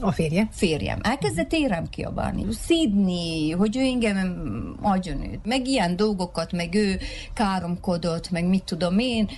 A 0.02 0.12
férje? 0.12 0.48
férjem. 0.52 1.00
Elkezdett 1.02 1.54
érem 1.54 1.90
kiabálni, 1.90 2.46
szídni, 2.52 3.52
hogy 3.52 3.78
ő 3.78 3.80
engem 3.80 4.78
agyonüt, 4.82 5.46
meg 5.46 5.68
ilyen 5.68 5.96
dolgokat, 5.96 6.52
meg 6.52 6.76
ő 6.76 7.00
káromkodott, 7.34 8.30
meg 8.30 8.46
mit 8.46 8.64
tudom 8.64 9.00
én. 9.00 9.30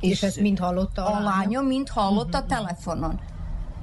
És 0.00 0.22
ezt 0.22 0.40
mind 0.40 0.58
hallotta 0.58 1.06
a 1.06 1.16
a 1.16 1.20
lányom 1.20 1.66
mind 1.66 1.88
hallotta 1.88 2.38
a 2.38 2.46
telefonon. 2.46 3.20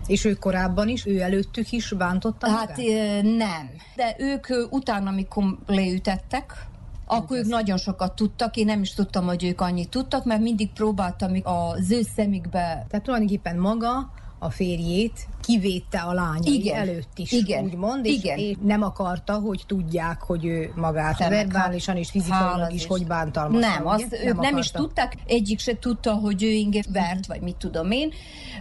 És 0.07 0.25
ő 0.25 0.33
korábban 0.33 0.87
is, 0.87 1.05
ő 1.05 1.19
előttük 1.19 1.71
is 1.71 1.91
bántotta 1.91 2.49
Hát 2.49 2.77
magát? 2.77 3.23
nem. 3.23 3.69
De 3.95 4.15
ők 4.17 4.47
utána, 4.69 5.09
amikor 5.09 5.43
leütettek, 5.65 6.67
akkor 7.05 7.37
ők 7.37 7.45
nagyon 7.45 7.77
sokat 7.77 8.15
tudtak, 8.15 8.55
én 8.57 8.65
nem 8.65 8.81
is 8.81 8.93
tudtam, 8.93 9.25
hogy 9.25 9.43
ők 9.43 9.61
annyit 9.61 9.89
tudtak, 9.89 10.25
mert 10.25 10.41
mindig 10.41 10.71
próbáltam 10.71 11.31
az 11.43 11.91
ő 11.91 12.01
szemükbe 12.15 12.85
Tehát 12.89 13.01
tulajdonképpen 13.03 13.57
maga 13.57 14.11
a 14.39 14.49
férjét 14.49 15.27
kivédte 15.41 15.99
a 15.99 16.13
lányai 16.13 16.53
Igen. 16.53 16.75
előtt 16.75 17.17
is, 17.17 17.31
Igen. 17.31 17.63
úgymond, 17.63 18.05
és, 18.05 18.17
Igen. 18.17 18.37
és 18.37 18.55
nem 18.61 18.81
akarta, 18.81 19.33
hogy 19.33 19.63
tudják, 19.67 20.21
hogy 20.21 20.45
ő 20.45 20.71
magát 20.75 21.17
Te 21.17 21.29
meg 21.29 21.49
verbálisan 21.49 21.97
és 21.97 22.09
fizikailag 22.09 22.73
is 22.73 22.81
is. 22.81 22.87
hogy 22.87 23.07
bántalmazta. 23.07 23.67
Nem, 23.67 23.85
ugye? 23.85 23.93
azt 23.93 24.09
nem, 24.11 24.27
ők 24.27 24.39
nem 24.39 24.57
is 24.57 24.71
tudták, 24.71 25.17
egyik 25.25 25.59
se 25.59 25.79
tudta, 25.79 26.13
hogy 26.13 26.43
ő 26.43 26.49
engem 26.49 26.81
vert, 26.89 27.25
vagy 27.25 27.41
mit 27.41 27.55
tudom 27.55 27.91
én, 27.91 28.11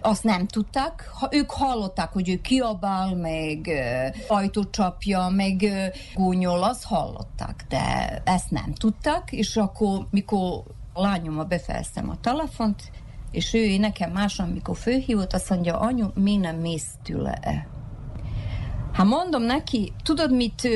azt 0.01 0.25
nem 0.25 0.47
tudták. 0.47 1.11
Ha, 1.13 1.29
ők 1.31 1.51
hallották, 1.51 2.13
hogy 2.13 2.29
ő 2.29 2.41
kiabál, 2.41 3.15
meg 3.15 3.67
uh, 3.67 4.37
ajtót 4.37 4.71
csapja, 4.71 5.29
meg 5.29 5.67
gúnyol, 6.15 6.63
azt 6.63 6.85
hallották, 6.85 7.65
de 7.69 8.17
ezt 8.25 8.51
nem 8.51 8.75
tudták, 8.75 9.33
és 9.33 9.57
akkor, 9.57 10.07
mikor 10.11 10.63
a 10.93 11.01
lányommal 11.01 11.45
befejeztem 11.45 12.11
a 12.11 12.21
telefont, 12.21 12.91
és 13.31 13.55
ő 13.55 13.79
nekem 13.79 14.11
máson, 14.11 14.49
mikor 14.49 14.77
főhívott, 14.77 15.33
azt 15.33 15.51
mondja, 15.51 15.79
anyu, 15.79 16.07
mi 16.15 16.37
nem 16.37 16.57
mész 16.57 16.89
tőle-e? 17.03 17.67
Hát 18.93 19.07
mondom 19.07 19.43
neki, 19.43 19.93
tudod 20.03 20.33
mit, 20.33 20.69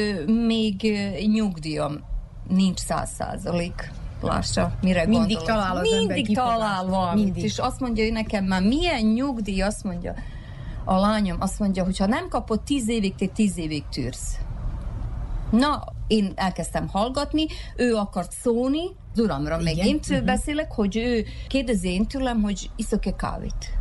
még 0.46 0.98
nyugdíjam 1.32 2.00
nincs 2.48 2.78
száz 2.78 3.10
százalék. 3.10 3.92
Lássa, 4.22 4.72
mire 4.80 5.06
Mindig 5.06 5.36
gondolok. 5.36 5.46
talál 5.46 5.76
az 5.76 5.88
Mindig 5.90 6.34
talál 6.34 6.86
valamit. 6.86 7.24
Mindig. 7.24 7.44
És 7.44 7.58
azt 7.58 7.80
mondja 7.80 8.04
ő 8.04 8.10
nekem 8.10 8.44
már, 8.44 8.62
milyen 8.62 9.02
nyugdíj, 9.02 9.60
azt 9.60 9.84
mondja 9.84 10.14
a 10.84 10.98
lányom, 10.98 11.36
azt 11.40 11.58
mondja, 11.58 11.84
hogy 11.84 11.98
ha 11.98 12.06
nem 12.06 12.28
kapod 12.28 12.60
tíz 12.60 12.88
évig, 12.88 13.14
te 13.14 13.26
tíz 13.26 13.58
évig 13.58 13.84
tűrsz. 13.88 14.38
Na, 15.50 15.84
én 16.06 16.32
elkezdtem 16.34 16.88
hallgatni, 16.88 17.46
ő 17.76 17.94
akart 17.94 18.32
szólni, 18.32 18.82
az 19.12 19.18
uramra 19.18 19.60
Igen, 19.60 19.74
megint 19.76 20.08
mhm. 20.08 20.24
beszélek, 20.24 20.72
hogy 20.72 20.96
ő 20.96 21.24
kérdezi 21.48 21.88
én 21.88 22.06
tőlem, 22.06 22.42
hogy 22.42 22.70
iszok-e 22.76 23.16
kávét. 23.16 23.78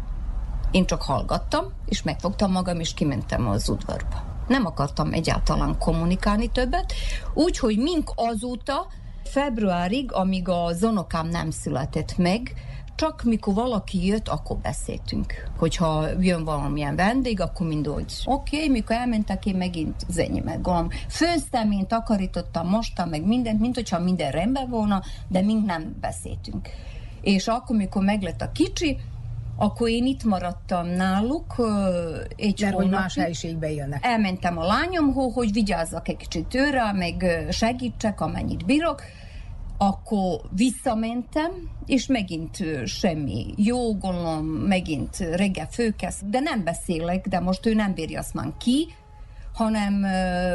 Én 0.72 0.86
csak 0.86 1.02
hallgattam, 1.02 1.66
és 1.86 2.04
megfogtam 2.04 2.52
magam, 2.52 2.80
és 2.80 2.94
kimentem 2.94 3.48
az 3.48 3.70
udvarba. 3.70 4.24
Nem 4.48 4.66
akartam 4.66 5.14
egyáltalán 5.14 5.78
kommunikálni 5.78 6.48
többet, 6.48 6.94
úgyhogy 7.34 7.78
mink 7.78 8.12
azóta, 8.16 8.88
februárig, 9.24 10.12
amíg 10.12 10.48
a 10.48 10.74
zonokám 10.74 11.28
nem 11.28 11.52
született 11.52 12.18
meg, 12.18 12.54
csak 13.00 13.24
mikor 13.24 13.54
valaki 13.54 14.06
jött, 14.06 14.28
akkor 14.28 14.58
beszéltünk. 14.58 15.34
Hogyha 15.58 16.08
jön 16.20 16.44
valamilyen 16.44 16.96
vendég, 16.96 17.42
akkor 17.42 17.68
mindegy. 17.68 18.14
Oké, 18.26 18.56
okay, 18.56 18.70
mikor 18.70 18.96
elmentek, 18.96 19.46
én 19.46 19.56
megint 19.56 20.06
az 20.08 20.18
enyémet 20.18 20.62
gondolom. 20.62 20.90
Főztem, 21.10 21.72
én 21.72 21.88
takarítottam, 21.88 22.68
mostam, 22.68 23.10
meg 23.10 23.26
mindent, 23.26 23.60
mint 23.60 23.76
hogyha 23.76 24.00
minden 24.00 24.32
rendben 24.32 24.70
volna, 24.70 25.02
de 25.28 25.42
mind 25.42 25.66
nem 25.66 25.96
beszéltünk. 26.02 26.70
És 27.22 27.48
akkor, 27.48 27.76
mikor 27.76 28.04
meglett 28.04 28.42
a 28.42 28.52
kicsi, 28.52 28.98
akkor 29.56 29.90
én 29.90 30.06
itt 30.06 30.24
maradtam 30.24 30.88
náluk 30.88 31.56
egy 32.36 32.62
Mert 32.62 32.74
hónapig. 32.74 32.94
más 32.94 33.16
helyiségbe 33.16 33.72
élnek. 33.72 34.06
Elmentem 34.06 34.58
a 34.58 34.66
lányomhoz, 34.66 35.34
hogy 35.34 35.52
vigyázzak 35.52 36.08
egy 36.08 36.18
kicsit 36.18 36.56
őre, 36.56 36.92
meg 36.94 37.46
segítsek, 37.52 38.22
amennyit 38.22 38.66
bírok. 38.66 39.02
Akkor 39.82 40.40
visszamentem, 40.56 41.52
és 41.86 42.06
megint 42.08 42.58
semmi 42.86 43.46
jó, 43.56 43.98
gondolom, 43.98 44.46
megint 44.46 45.18
reggel 45.18 45.68
főkezd, 45.72 46.26
de 46.26 46.40
nem 46.40 46.64
beszélek, 46.64 47.28
de 47.28 47.40
most 47.40 47.66
ő 47.66 47.74
nem 47.74 47.94
bírja 47.94 48.20
azt 48.20 48.34
már 48.34 48.52
ki, 48.58 48.88
hanem 49.54 49.94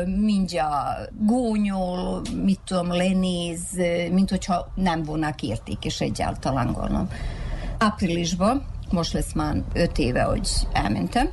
mindjárt 0.06 1.26
gónyol, 1.26 2.22
mit 2.44 2.60
tudom, 2.64 2.92
lenéz, 2.92 3.60
mint 4.12 4.30
hogyha 4.30 4.72
nem 4.74 5.02
volna 5.02 5.34
értékes 5.40 6.00
egyáltalán 6.00 6.72
gondolom. 6.72 7.08
Áprilisban, 7.78 8.64
most 8.90 9.12
lesz 9.12 9.32
már 9.32 9.62
öt 9.72 9.98
éve, 9.98 10.22
hogy 10.22 10.48
elmentem, 10.72 11.30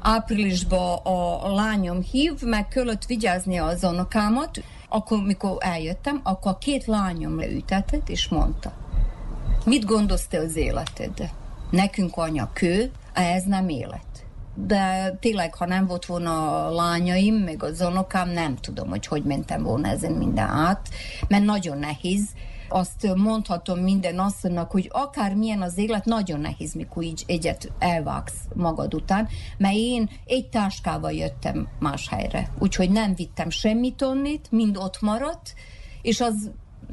áprilisban 0.00 0.98
a 1.42 1.54
lányom 1.54 2.02
hív, 2.02 2.32
meg 2.42 2.68
kellett 2.68 3.04
vigyázni 3.04 3.58
az 3.58 3.84
unokámat, 3.84 4.62
akkor, 4.92 5.22
mikor 5.22 5.56
eljöttem, 5.58 6.20
akkor 6.22 6.52
a 6.52 6.58
két 6.58 6.84
lányom 6.84 7.38
leütetett, 7.38 8.08
és 8.08 8.28
mondta, 8.28 8.72
mit 9.64 9.84
gondolsz 9.84 10.26
te 10.26 10.38
az 10.38 10.56
életed? 10.56 11.30
Nekünk 11.70 12.16
anya 12.16 12.50
kő, 12.52 12.90
ez 13.12 13.44
nem 13.44 13.68
élet. 13.68 14.26
De 14.54 15.10
tényleg, 15.20 15.54
ha 15.54 15.66
nem 15.66 15.86
volt 15.86 16.06
volna 16.06 16.66
a 16.66 16.70
lányaim, 16.70 17.34
meg 17.34 17.62
az 17.62 17.80
unokám, 17.80 18.28
nem 18.28 18.56
tudom, 18.56 18.88
hogy 18.88 19.06
hogy 19.06 19.22
mentem 19.22 19.62
volna 19.62 19.88
ezen 19.88 20.12
minden 20.12 20.48
át, 20.48 20.88
mert 21.28 21.44
nagyon 21.44 21.78
nehéz. 21.78 22.28
Azt 22.72 23.14
mondhatom 23.14 23.78
minden 23.78 24.18
asszonynak, 24.18 24.70
hogy 24.70 24.88
akármilyen 24.92 25.62
az 25.62 25.78
élet, 25.78 26.04
nagyon 26.04 26.40
nehéz, 26.40 26.74
mikor 26.74 27.02
így 27.02 27.24
egyet 27.26 27.72
elvágsz 27.78 28.40
magad 28.54 28.94
után, 28.94 29.28
mert 29.58 29.74
én 29.76 30.10
egy 30.26 30.48
táskával 30.48 31.12
jöttem 31.12 31.68
más 31.78 32.08
helyre, 32.08 32.50
úgyhogy 32.58 32.90
nem 32.90 33.14
vittem 33.14 33.50
semmit 33.50 34.02
onnit, 34.02 34.50
mind 34.50 34.76
ott 34.76 35.00
maradt, 35.00 35.54
és 36.02 36.20
az 36.20 36.50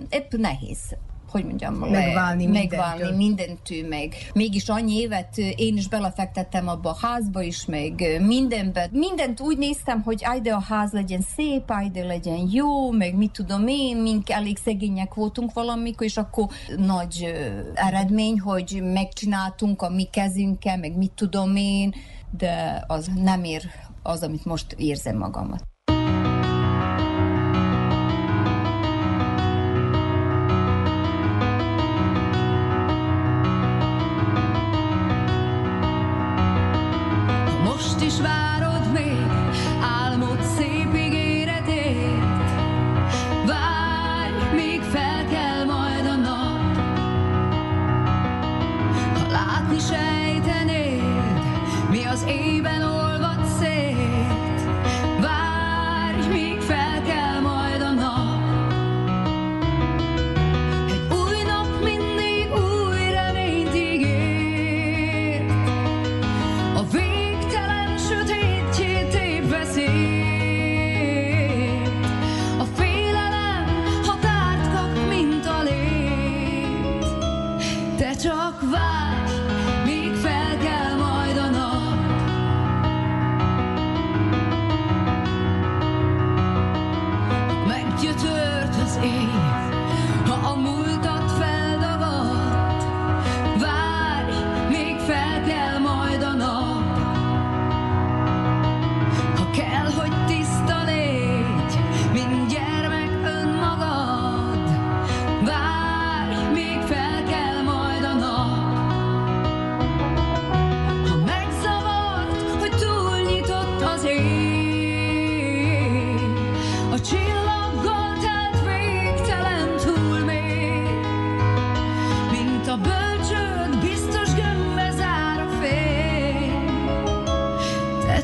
épp 0.10 0.32
nehéz 0.32 0.96
hogy 1.30 1.46
mondjam, 1.46 1.82
le- 1.84 1.90
Megválni 1.90 2.46
megválni 2.46 3.16
mindentől. 3.16 3.88
meg 3.88 4.16
mégis 4.34 4.70
annyi 4.70 4.96
évet 5.00 5.38
én 5.38 5.78
is 5.78 5.88
belefektettem 5.88 6.68
abba 6.68 6.90
a 6.90 6.98
házba 7.02 7.42
is, 7.42 7.66
meg 7.66 8.22
mindenbe. 8.26 8.88
Mindent 8.92 9.40
úgy 9.42 9.58
néztem, 9.58 10.02
hogy 10.02 10.26
ajde 10.26 10.54
a 10.54 10.62
ház 10.62 10.92
legyen 10.92 11.22
szép, 11.36 11.70
ajde 11.70 12.04
legyen 12.04 12.50
jó, 12.52 12.92
meg 12.92 13.16
mit 13.16 13.32
tudom 13.32 13.68
én, 13.68 13.98
mink 13.98 14.30
elég 14.30 14.58
szegények 14.58 15.14
voltunk 15.14 15.54
valamikor, 15.54 16.06
és 16.06 16.18
akkor 16.18 16.48
nagy 16.78 17.34
eredmény, 17.74 18.40
hogy 18.40 18.80
megcsináltunk 18.84 19.82
a 19.82 19.90
mi 19.90 20.04
kezünkkel, 20.04 20.78
meg 20.78 20.98
mit 20.98 21.12
tudom 21.16 21.56
én, 21.56 21.94
de 22.38 22.84
az 22.88 23.10
nem 23.16 23.44
ér 23.44 23.62
az, 24.04 24.24
amit 24.24 24.46
most 24.46 24.76
érzem 24.78 25.18
magamat. 25.18 25.64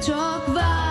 talk 0.05 0.47
about 0.47 0.84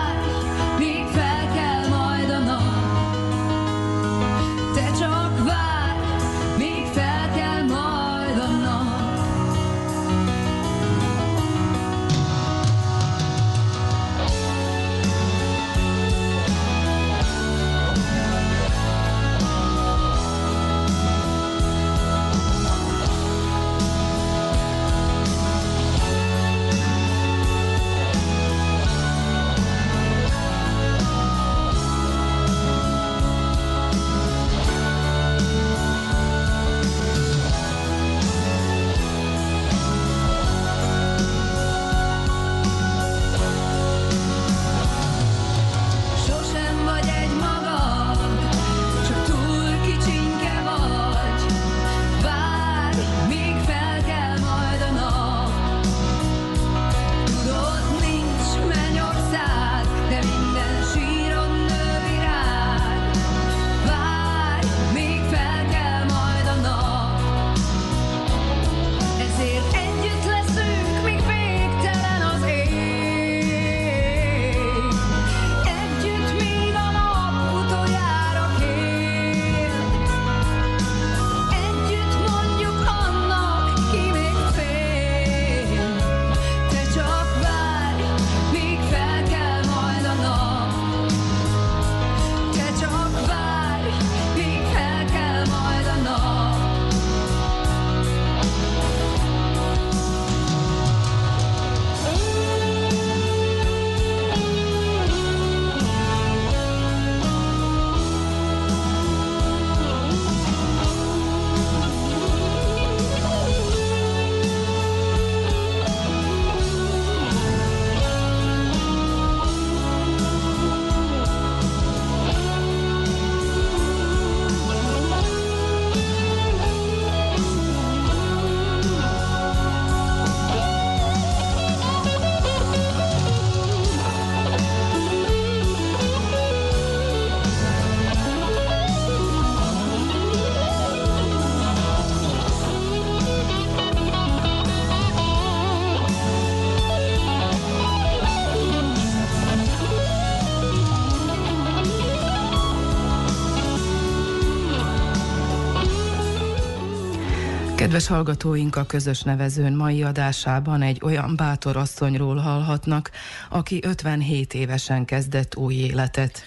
Kedves 157.85 158.07
hallgatóink, 158.07 158.75
a 158.75 158.85
közös 158.85 159.21
nevezőn 159.21 159.73
mai 159.73 160.03
adásában 160.03 160.81
egy 160.81 160.99
olyan 161.03 161.35
bátor 161.35 161.77
asszonyról 161.77 162.35
hallhatnak, 162.35 163.11
aki 163.49 163.79
57 163.83 164.53
évesen 164.53 165.05
kezdett 165.05 165.55
új 165.55 165.73
életet. 165.73 166.43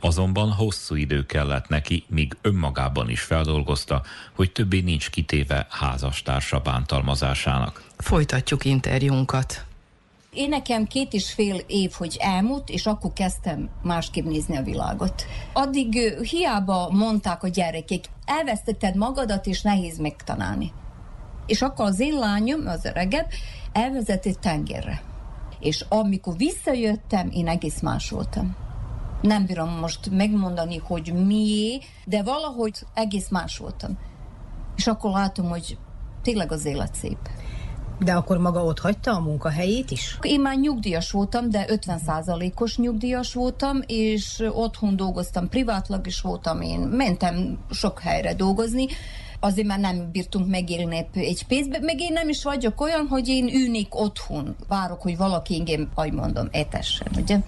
Azonban 0.00 0.50
hosszú 0.50 0.94
idő 0.94 1.26
kellett 1.26 1.68
neki, 1.68 2.04
míg 2.08 2.36
önmagában 2.42 3.10
is 3.10 3.20
feldolgozta, 3.20 4.02
hogy 4.32 4.52
többé 4.52 4.80
nincs 4.80 5.10
kitéve 5.10 5.66
házastársa 5.70 6.58
bántalmazásának. 6.58 7.82
Folytatjuk 7.96 8.64
interjúnkat. 8.64 9.64
Én 10.32 10.48
nekem 10.48 10.84
két 10.84 11.12
és 11.12 11.32
fél 11.32 11.56
év, 11.66 11.92
hogy 11.92 12.16
elmúlt, 12.20 12.68
és 12.68 12.86
akkor 12.86 13.12
kezdtem 13.12 13.70
másképp 13.82 14.24
nézni 14.24 14.56
a 14.56 14.62
világot. 14.62 15.26
Addig 15.52 15.94
hiába 16.22 16.88
mondták 16.92 17.42
a 17.42 17.48
gyerekek, 17.48 18.04
elvesztetted 18.24 18.96
magadat, 18.96 19.46
és 19.46 19.62
nehéz 19.62 19.98
megtalálni. 19.98 20.72
És 21.46 21.62
akkor 21.62 21.84
az 21.84 22.00
én 22.00 22.18
lányom, 22.18 22.66
az 22.66 22.84
öregebb, 22.84 23.26
elvezetett 23.72 24.40
tengerre. 24.40 25.02
És 25.60 25.84
amikor 25.88 26.36
visszajöttem, 26.36 27.30
én 27.32 27.48
egész 27.48 27.80
más 27.80 28.10
voltam. 28.10 28.56
Nem 29.22 29.46
bírom 29.46 29.68
most 29.68 30.10
megmondani, 30.10 30.76
hogy 30.76 31.12
mié, 31.26 31.80
de 32.04 32.22
valahogy 32.22 32.74
egész 32.94 33.28
más 33.28 33.58
voltam. 33.58 33.98
És 34.76 34.86
akkor 34.86 35.10
látom, 35.10 35.48
hogy 35.48 35.78
tényleg 36.22 36.52
az 36.52 36.64
élet 36.64 36.94
szép. 36.94 37.18
De 38.04 38.12
akkor 38.12 38.38
maga 38.38 38.64
ott 38.64 38.78
hagyta 38.78 39.14
a 39.14 39.20
munkahelyét 39.20 39.90
is? 39.90 40.18
Én 40.22 40.40
már 40.40 40.56
nyugdíjas 40.56 41.10
voltam, 41.10 41.50
de 41.50 41.64
50%-os 41.68 42.76
nyugdíjas 42.76 43.34
voltam, 43.34 43.80
és 43.86 44.44
otthon 44.52 44.96
dolgoztam, 44.96 45.48
privátlag 45.48 46.06
is 46.06 46.20
voltam, 46.20 46.60
én 46.60 46.80
mentem 46.80 47.58
sok 47.70 48.00
helyre 48.00 48.34
dolgozni, 48.34 48.86
azért 49.40 49.66
már 49.66 49.78
nem 49.78 50.10
bírtunk 50.12 50.48
megélni 50.48 51.06
egy 51.14 51.46
pénzbe, 51.46 51.78
meg 51.80 52.00
én 52.00 52.12
nem 52.12 52.28
is 52.28 52.42
vagyok 52.42 52.80
olyan, 52.80 53.06
hogy 53.06 53.28
én 53.28 53.48
ülnék 53.54 54.00
otthon, 54.00 54.56
várok, 54.68 55.02
hogy 55.02 55.16
valaki 55.16 55.54
engem, 55.54 55.88
ahogy 55.94 56.12
mondom, 56.12 56.48
etessen, 56.50 57.08
ugye? 57.16 57.38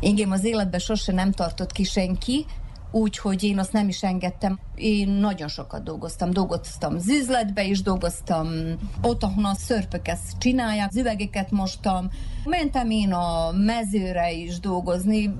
Engem 0.00 0.30
az 0.30 0.44
életben 0.44 0.80
sose 0.80 1.12
nem 1.12 1.32
tartott 1.32 1.72
ki 1.72 1.84
senki, 1.84 2.46
úgyhogy 2.94 3.42
én 3.42 3.58
azt 3.58 3.72
nem 3.72 3.88
is 3.88 4.02
engedtem. 4.02 4.58
Én 4.74 5.08
nagyon 5.08 5.48
sokat 5.48 5.82
dolgoztam. 5.82 6.30
Dolgoztam 6.30 6.94
az 6.94 7.08
üzletbe 7.08 7.64
is, 7.64 7.82
dolgoztam 7.82 8.48
ott, 9.02 9.22
ahol 9.22 9.44
a 9.44 9.54
szörpök 9.54 10.08
ezt 10.08 10.38
csinálják, 10.38 10.90
üvegeket 10.94 11.50
mostam. 11.50 12.10
Mentem 12.44 12.90
én 12.90 13.12
a 13.12 13.52
mezőre 13.52 14.32
is 14.32 14.60
dolgozni, 14.60 15.34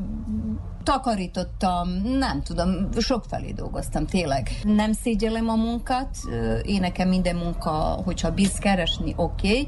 takarítottam, 0.83 1.89
nem 2.19 2.43
tudom, 2.43 2.89
sokfelé 2.99 3.53
dolgoztam, 3.53 4.07
tényleg. 4.07 4.51
Nem 4.63 4.93
szégyellem 4.93 5.49
a 5.49 5.55
munkát, 5.55 6.17
én 6.63 6.81
nekem 6.81 7.09
minden 7.09 7.37
munka, 7.37 7.71
hogyha 8.05 8.31
bíz 8.31 8.59
keresni, 8.59 9.15
oké, 9.17 9.49
okay. 9.49 9.67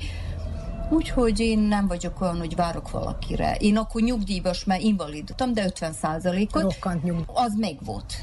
Úgyhogy 0.91 1.41
én 1.41 1.59
nem 1.59 1.87
vagyok 1.87 2.21
olyan, 2.21 2.39
hogy 2.39 2.57
várok 2.57 2.91
valakire. 2.91 3.55
Én 3.55 3.77
akkor 3.77 4.03
nyugdíjas, 4.03 4.65
mert 4.65 4.83
invalidottam, 4.83 5.53
de 5.53 5.65
50 5.65 5.93
százalékot. 5.93 6.63
Rokkant 6.63 7.03
nyugdíj. 7.03 7.25
Az 7.35 7.55
meg 7.55 7.77
volt. 7.85 8.15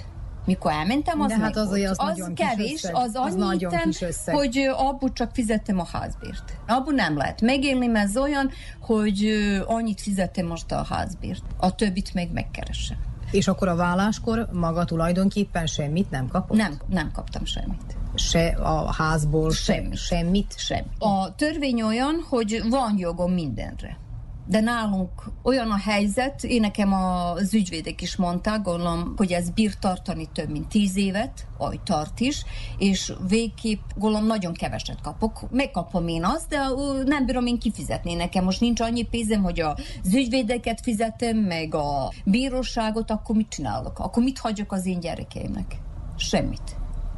Mikor 0.46 0.72
elmentem, 0.72 1.22
az 1.22 1.28
De 1.28 1.38
hát 1.38 1.56
az 1.56 1.72
az 1.72 1.96
az 1.98 2.16
kis 2.16 2.46
kevés, 2.46 2.74
összeg. 2.74 2.96
az 2.96 3.10
Az 3.14 3.16
annyi 3.16 3.36
nagyon 3.36 3.74
itten, 3.74 3.90
kis 3.90 4.02
összeg. 4.02 4.36
hogy 4.36 4.58
abból 4.78 5.14
csak 5.14 5.32
fizettem 5.34 5.80
a 5.80 5.86
házbért. 5.92 6.44
Abból 6.68 6.94
nem 6.94 7.18
lehet 7.18 7.42
megélni, 7.42 7.88
mert 7.88 8.08
ez 8.10 8.18
olyan, 8.18 8.50
hogy 8.82 9.28
annyit 9.66 10.02
fizettem 10.02 10.46
most 10.46 10.72
a 10.72 10.84
házbért. 10.90 11.44
A 11.58 11.76
többit 11.76 12.14
meg 12.14 12.32
megkeresem. 12.32 12.98
És 13.34 13.48
akkor 13.48 13.68
a 13.68 13.76
válláskor 13.76 14.48
maga 14.52 14.86
tulajdonképpen 14.86 15.66
semmit 15.66 16.10
nem 16.12 16.28
kapott? 16.28 16.58
Nem, 16.58 16.80
nem 16.88 17.12
kaptam 17.12 17.46
semmit. 17.46 17.98
Se 18.16 18.48
a 18.48 18.94
házból, 18.94 19.52
Semmit. 19.52 19.98
se, 19.98 20.16
semmit? 20.16 20.54
Sem. 20.58 20.86
A 21.00 21.36
törvény 21.36 21.82
olyan, 21.82 22.26
hogy 22.30 22.62
van 22.70 22.98
jogom 22.98 23.32
mindenre. 23.32 23.98
De 24.46 24.60
nálunk 24.60 25.10
olyan 25.44 25.72
a 25.72 25.78
helyzet, 25.78 26.44
én 26.44 26.62
nekem 26.62 26.94
az 26.94 27.54
ügyvédek 27.54 28.02
is 28.02 28.16
mondták, 28.16 28.62
gondolom, 28.62 29.14
hogy 29.16 29.32
ez 29.32 29.50
bír 29.50 29.76
tartani 29.76 30.30
több 30.34 30.50
mint 30.50 30.68
tíz 30.68 30.98
évet, 30.98 31.48
ahogy 31.58 31.82
tart 31.82 32.20
is, 32.20 32.44
és 32.78 33.14
végképp 33.28 33.82
gondolom 33.96 34.28
nagyon 34.28 34.54
keveset 34.54 35.02
kapok. 35.02 35.52
Megkapom 35.52 36.08
én 36.08 36.26
azt, 36.26 36.48
de 36.48 36.60
nem 37.06 37.26
bírom 37.26 37.46
én 37.46 37.60
kifizetni. 37.60 38.14
Nekem 38.14 38.44
most 38.44 38.60
nincs 38.60 38.80
annyi 38.80 39.04
pénzem, 39.04 39.44
hogy 39.44 39.60
az 39.60 40.14
ügyvédeket 40.14 40.82
fizetem, 40.82 41.38
meg 41.38 41.76
a 41.76 42.12
bíróságot, 42.26 43.12
akkor 43.12 43.36
mit 43.36 43.50
csinálok? 43.50 44.00
Akkor 44.00 44.24
mit 44.24 44.40
hagyok 44.40 44.72
az 44.72 44.86
én 44.86 45.00
gyerekeimnek? 45.00 45.76
Semmit. 46.16 46.76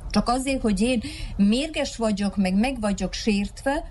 Csak 0.09 0.29
azért, 0.29 0.61
hogy 0.61 0.81
én 0.81 1.01
mérges 1.37 1.95
vagyok, 1.95 2.37
meg 2.37 2.55
meg 2.59 2.79
vagyok 2.79 3.13
sértve, 3.13 3.83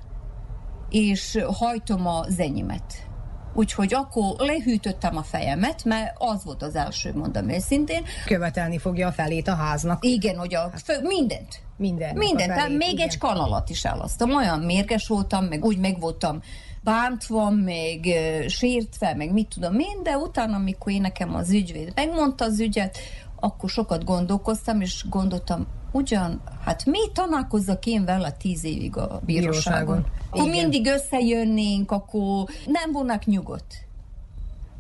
és 0.91 1.39
hajtom 1.47 2.07
az 2.07 2.39
enyémet. 2.39 3.13
Úgyhogy 3.55 3.95
akkor 3.95 4.35
lehűtöttem 4.39 5.17
a 5.17 5.23
fejemet, 5.23 5.85
mert 5.85 6.15
az 6.19 6.45
volt 6.45 6.63
az 6.63 6.75
első, 6.75 7.13
mondom 7.15 7.49
őszintén. 7.49 8.03
Követelni 8.27 8.79
fogja 8.79 9.09
a 9.09 9.13
felét 9.13 9.49
a 9.49 9.55
háznak. 9.55 10.05
Igen, 10.05 10.37
hogy 10.37 10.55
a 10.55 10.71
fő, 10.85 10.95
mindent. 11.03 11.63
Mindennek 11.77 12.17
Mindent, 12.17 12.51
a 12.51 12.55
tehát 12.55 12.69
még 12.69 12.93
igen. 12.93 13.09
egy 13.09 13.19
kanalat 13.19 13.71
is 13.71 13.85
elasztam. 13.85 14.35
Olyan 14.35 14.61
mérges 14.61 15.07
voltam, 15.07 15.45
meg 15.45 15.65
úgy 15.65 15.79
meg 15.79 16.01
voltam 16.01 16.41
bántva, 16.83 17.51
meg 17.51 18.01
ö, 18.05 18.49
sértve, 18.49 19.15
meg 19.15 19.33
mit 19.33 19.49
tudom 19.49 19.79
én, 19.79 20.03
de 20.03 20.17
utána, 20.17 20.57
amikor 20.57 20.93
én 20.93 21.01
nekem 21.01 21.35
az 21.35 21.51
ügyvéd 21.51 21.93
megmondta 21.95 22.45
az 22.45 22.61
ügyet, 22.61 22.99
akkor 23.41 23.71
sokat 23.71 24.05
gondolkoztam, 24.05 24.81
és 24.81 25.05
gondoltam, 25.09 25.67
ugyan, 25.95 26.41
hát 26.65 26.85
mi 26.85 26.99
találkozzak 27.13 27.87
én 27.87 28.05
vele 28.05 28.31
tíz 28.31 28.65
évig 28.65 28.97
a 28.97 29.21
bíróságon? 29.25 29.25
Bíróságon. 29.27 30.07
Akkor 30.31 30.49
Igen. 30.49 30.61
mindig 30.61 30.87
összejönnénk, 30.87 31.91
akkor 31.91 32.49
nem 32.67 32.93
vonnak 32.93 33.25
nyugodt. 33.25 33.75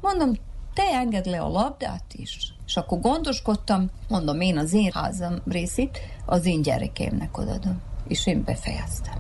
Mondom, 0.01 0.33
te 0.75 0.83
engedd 0.83 1.29
le 1.29 1.41
a 1.41 1.49
labdát 1.49 2.05
is. 2.13 2.55
És 2.67 2.77
akkor 2.77 3.01
gondoskodtam, 3.01 3.91
mondom, 4.09 4.41
én 4.41 4.59
az 4.59 4.73
én 4.73 4.91
házam 4.95 5.39
részét 5.47 5.99
az 6.27 6.47
én 6.47 6.63
gyerekeimnek 6.63 7.39
odadom. 7.39 7.81
És 8.09 8.27
én 8.27 8.45
befejeztem. 8.45 9.15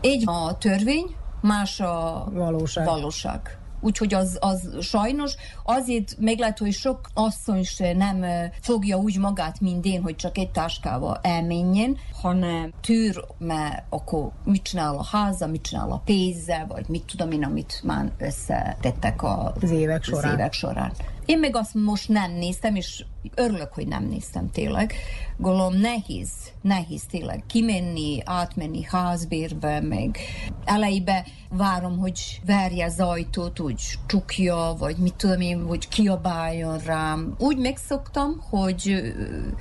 Így 0.00 0.22
a 0.26 0.58
törvény, 0.58 1.14
más 1.40 1.80
a 1.80 2.26
Valóság. 2.32 2.84
valóság. 2.84 3.58
Úgyhogy 3.80 4.14
az, 4.14 4.38
az 4.40 4.76
sajnos 4.80 5.34
azért 5.64 6.16
meg 6.18 6.38
lehet, 6.38 6.58
hogy 6.58 6.72
sok 6.72 7.00
asszony 7.14 7.64
se 7.64 7.92
nem 7.92 8.24
fogja 8.60 8.96
úgy 8.96 9.18
magát, 9.18 9.60
mint 9.60 9.84
én, 9.84 10.02
hogy 10.02 10.16
csak 10.16 10.38
egy 10.38 10.50
táskával 10.50 11.18
elmenjen, 11.22 11.96
hanem 12.22 12.72
tűr, 12.80 13.24
mert 13.38 13.84
akkor 13.88 14.30
mit 14.44 14.62
csinál 14.62 14.96
a 14.96 15.04
háza, 15.04 15.46
mit 15.46 15.62
csinál 15.62 15.90
a 15.90 16.02
pénzzel, 16.04 16.66
vagy 16.66 16.88
mit 16.88 17.04
tudom 17.04 17.30
én, 17.30 17.44
amit 17.44 17.80
már 17.84 18.12
összetettek 18.18 19.22
a, 19.22 19.52
Az 19.60 19.70
évek 19.70 20.02
során. 20.02 20.24
Az 20.24 20.38
évek 20.38 20.52
során. 20.52 20.92
Én 21.26 21.38
meg 21.38 21.56
azt 21.56 21.74
most 21.74 22.08
nem 22.08 22.32
néztem, 22.32 22.74
és 22.74 23.04
örülök, 23.34 23.72
hogy 23.72 23.88
nem 23.88 24.04
néztem 24.04 24.50
tényleg. 24.50 24.92
Gondolom 25.36 25.74
nehéz, 25.74 26.30
nehéz 26.62 27.02
tényleg 27.10 27.42
kimenni, 27.46 28.18
átmenni 28.24 28.82
házbérbe, 28.82 29.80
meg 29.80 30.18
elejébe 30.64 31.26
várom, 31.50 31.98
hogy 31.98 32.40
verje 32.44 32.84
az 32.84 33.00
ajtót, 33.00 33.60
úgy 33.60 33.82
csukja, 34.06 34.74
vagy 34.78 34.96
mit 34.96 35.14
tudom 35.14 35.40
én, 35.40 35.62
hogy 35.66 35.88
kiabáljon 35.88 36.78
rám. 36.78 37.34
Úgy 37.38 37.58
megszoktam, 37.58 38.40
hogy 38.50 38.88
ö, 38.88 39.08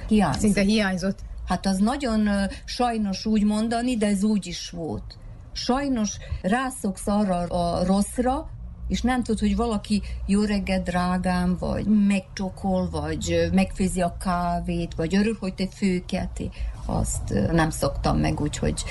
hiányzik. 0.07 0.41
Szinte 0.41 0.61
hiányzott. 0.61 1.19
Hát 1.47 1.65
az 1.65 1.77
nagyon 1.77 2.29
sajnos 2.65 3.25
úgy 3.25 3.43
mondani, 3.43 3.97
de 3.97 4.07
ez 4.07 4.23
úgy 4.23 4.47
is 4.47 4.69
volt. 4.69 5.17
Sajnos 5.51 6.17
rászoksz 6.41 7.07
arra 7.07 7.37
a 7.37 7.85
rosszra, 7.85 8.49
és 8.87 9.01
nem 9.01 9.23
tudod, 9.23 9.39
hogy 9.39 9.55
valaki 9.55 10.01
jó 10.25 10.43
reggel 10.43 10.81
drágám, 10.81 11.55
vagy 11.59 11.85
megcsokol, 12.07 12.89
vagy 12.89 13.49
megfőzi 13.53 14.01
a 14.01 14.17
kávét, 14.19 14.93
vagy 14.95 15.15
örül, 15.15 15.37
hogy 15.39 15.53
te 15.53 15.67
főkelti. 15.67 16.49
Azt 16.85 17.33
nem 17.51 17.69
szoktam 17.69 18.17
meg, 18.17 18.41
úgyhogy 18.41 18.83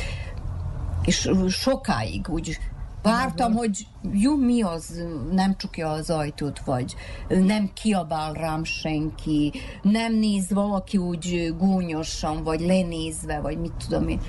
és 1.05 1.31
sokáig 1.49 2.29
úgy 2.29 2.59
vártam, 3.03 3.53
hogy 3.53 3.87
jó, 4.13 4.37
mi 4.37 4.63
az, 4.63 5.05
nem 5.33 5.57
csukja 5.57 5.91
az 5.91 6.11
ajtót, 6.11 6.61
vagy 6.65 6.95
nem 7.29 7.71
kiabál 7.73 8.33
rám 8.33 8.65
senki, 8.65 9.53
nem 9.83 10.15
néz 10.15 10.53
valaki 10.53 10.97
úgy 10.97 11.55
gúnyosan, 11.59 12.43
vagy 12.43 12.61
lenézve, 12.61 13.41
vagy 13.41 13.59
mit 13.59 13.73
tudom 13.87 14.09
én. 14.09 14.21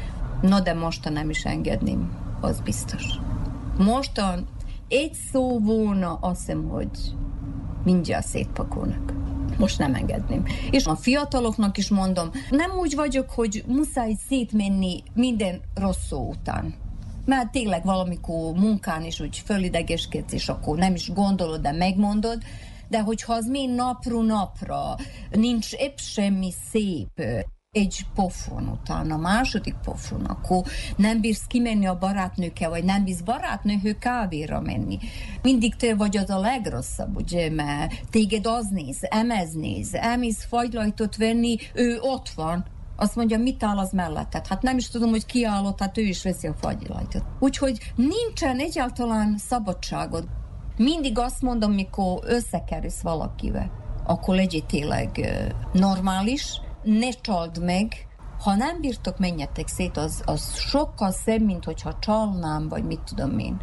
Na 0.41 0.59
de 0.59 0.73
mostan 0.73 1.13
nem 1.13 1.29
is 1.29 1.45
engedném, 1.45 2.11
az 2.41 2.59
biztos. 2.59 3.03
Mostan 3.77 4.47
egy 4.89 5.13
szó 5.31 5.59
volna, 5.59 6.13
azt 6.21 6.39
hiszem, 6.39 6.67
hogy 6.67 6.89
mindjárt 7.83 8.27
szétpakolnak. 8.27 9.13
Most 9.57 9.77
nem 9.79 9.93
engedném. 9.93 10.45
És 10.71 10.85
a 10.85 10.95
fiataloknak 10.95 11.77
is 11.77 11.89
mondom, 11.89 12.31
nem 12.49 12.71
úgy 12.71 12.95
vagyok, 12.95 13.29
hogy 13.29 13.63
muszáj 13.67 14.15
szétmenni 14.27 15.03
minden 15.13 15.61
rossz 15.73 16.11
után. 16.11 16.73
Mert 17.25 17.51
tényleg 17.51 17.83
valamikor 17.83 18.53
munkán 18.53 19.03
is 19.03 19.19
úgy 19.19 19.37
fölidegeskedsz, 19.45 20.33
és 20.33 20.49
akkor 20.49 20.77
nem 20.77 20.93
is 20.93 21.13
gondolod, 21.13 21.61
de 21.61 21.71
megmondod, 21.71 22.41
de 22.87 23.01
hogyha 23.01 23.33
az 23.33 23.45
mi 23.45 23.65
napról 23.65 24.25
napra 24.25 24.95
nincs 25.31 25.73
épp 25.73 25.97
semmi 25.97 26.51
szép, 26.71 27.21
egy 27.75 28.05
pofon 28.15 28.67
után, 28.67 29.11
a 29.11 29.17
második 29.17 29.75
pofon, 29.83 30.25
akkor 30.25 30.63
nem 30.95 31.21
bírsz 31.21 31.45
kimenni 31.47 31.85
a 31.85 31.97
barátnőkkel, 31.97 32.69
vagy 32.69 32.83
nem 32.83 33.03
bírsz 33.03 33.21
barátnőhő 33.21 33.93
kávéra 33.93 34.61
menni. 34.61 34.97
Mindig 35.41 35.75
te 35.75 35.95
vagy 35.95 36.17
az 36.17 36.29
a 36.29 36.39
legrosszabb, 36.39 37.15
ugye, 37.15 37.49
mert 37.49 37.93
téged 38.09 38.45
az 38.45 38.67
néz, 38.67 38.97
emez 39.01 39.53
néz, 39.53 39.93
elmész 39.93 40.45
fagylajtot 40.49 41.17
venni, 41.17 41.57
ő 41.73 41.97
ott 42.01 42.29
van, 42.29 42.65
azt 42.97 43.15
mondja, 43.15 43.37
mit 43.37 43.63
áll 43.63 43.77
az 43.77 43.91
melletted? 43.91 44.47
Hát 44.47 44.61
nem 44.61 44.77
is 44.77 44.87
tudom, 44.87 45.09
hogy 45.09 45.25
ki 45.25 45.45
állott, 45.45 45.79
hát 45.79 45.97
ő 45.97 46.01
is 46.01 46.23
veszi 46.23 46.47
a 46.47 46.53
fagylajtot. 46.53 47.23
Úgyhogy 47.39 47.93
nincsen 47.95 48.59
egyáltalán 48.59 49.37
szabadságod. 49.37 50.27
Mindig 50.77 51.19
azt 51.19 51.41
mondom, 51.41 51.71
mikor 51.71 52.19
összekerülsz 52.25 53.01
valakivel, 53.01 53.71
akkor 54.05 54.35
legyél 54.35 54.65
tényleg 54.65 55.09
normális, 55.73 56.59
ne 56.85 57.09
csald 57.09 57.63
meg, 57.63 58.07
ha 58.43 58.55
nem 58.55 58.81
bírtok, 58.81 59.17
menjetek 59.17 59.67
szét, 59.67 59.97
az, 59.97 60.21
az 60.25 60.57
sokkal 60.57 61.11
szebb, 61.11 61.41
mint 61.41 61.63
hogyha 61.63 61.99
csalnám, 61.99 62.67
vagy 62.67 62.83
mit 62.83 63.01
tudom 63.01 63.39
én. 63.39 63.61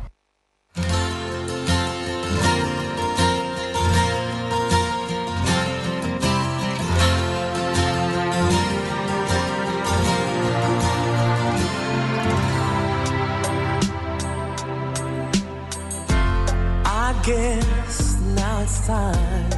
Guess 17.25 18.17
now 18.35 18.63
it's 18.63 18.85
time 18.85 19.51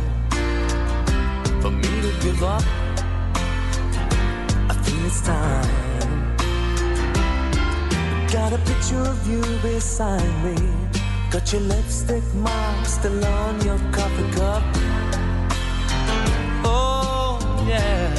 for 1.63 1.71
me 1.71 2.03
to 2.03 2.13
give 2.21 2.43
up. 2.43 2.84
Picture 8.85 9.11
of 9.11 9.29
you 9.29 9.41
beside 9.63 10.45
me. 10.45 10.55
Got 11.31 11.53
your 11.53 11.63
lipstick 11.63 12.23
mark 12.35 12.85
still 12.85 13.25
on 13.25 13.61
your 13.65 13.79
coffee 13.93 14.31
cup. 14.33 14.63
Oh, 16.65 17.39
yeah. 17.67 18.15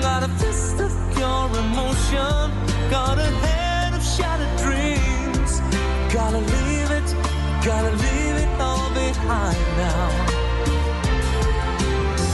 Got 0.00 0.24
a 0.24 0.28
fist 0.40 0.80
of 0.80 0.90
pure 1.14 1.50
emotion. 1.64 2.50
Got 2.90 3.18
a 3.18 3.30
head 3.44 3.94
of 3.94 4.02
shattered 4.02 4.56
dreams. 4.58 5.60
Gotta 6.12 6.38
leave 6.38 6.90
it, 6.90 7.08
gotta 7.64 7.92
leave 8.04 8.36
it 8.44 8.60
all 8.60 8.88
behind 8.92 9.58
now. 9.76 10.08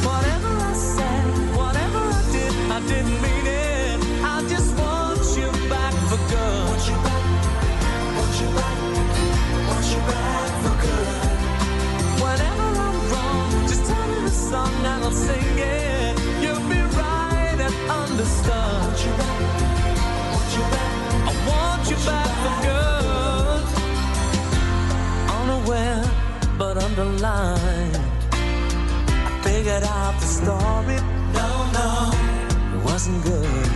Whatever 0.09 0.49
I 0.49 0.73
said, 0.73 1.57
whatever 1.57 1.99
I 1.99 2.23
did, 2.33 2.53
I 2.73 2.81
didn't 2.89 3.23
mean 3.23 3.47
it. 3.47 3.68
Song 15.11 15.15
and 15.15 15.15
I'll 15.15 15.15
sing 15.15 15.59
it. 15.59 16.19
You'll 16.43 16.69
be 16.69 16.81
right 16.97 17.59
and 17.61 17.75
understood. 17.91 18.55
Want 18.55 18.99
you 19.05 19.13
back, 19.19 19.41
want 20.33 20.51
you 20.57 20.65
back, 20.75 20.93
I 21.27 21.33
want 21.49 21.91
you 21.91 21.97
back 22.07 22.31
for 22.43 22.57
good. 22.69 23.65
Unaware, 25.41 26.05
but 26.59 26.75
underlined. 26.83 27.97
I 28.33 29.41
figured 29.43 29.85
out 29.85 30.15
the 30.21 30.27
story. 30.27 30.99
No, 31.33 31.49
no, 31.73 31.91
it 32.75 32.83
wasn't 32.85 33.25
good. 33.25 33.71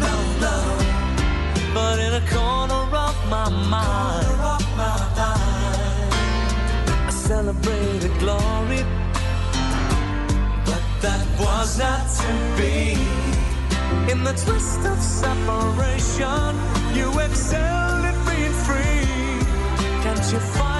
No, 0.00 0.14
no, 0.40 0.56
but 1.74 1.98
in 1.98 2.12
a 2.14 2.24
corner 2.28 2.96
of 2.96 3.16
my 3.28 3.48
mind, 3.50 4.40
I 7.06 7.10
celebrated 7.10 8.01
was 11.58 11.78
not 11.78 12.08
to 12.20 12.32
be. 12.56 12.94
In 14.10 14.24
the 14.24 14.32
twist 14.44 14.80
of 14.92 14.98
separation, 15.02 16.52
you 16.96 17.08
excelled 17.20 18.04
at 18.10 18.18
being 18.28 18.56
free. 18.66 19.04
Can't 20.02 20.32
you 20.32 20.40
find 20.56 20.71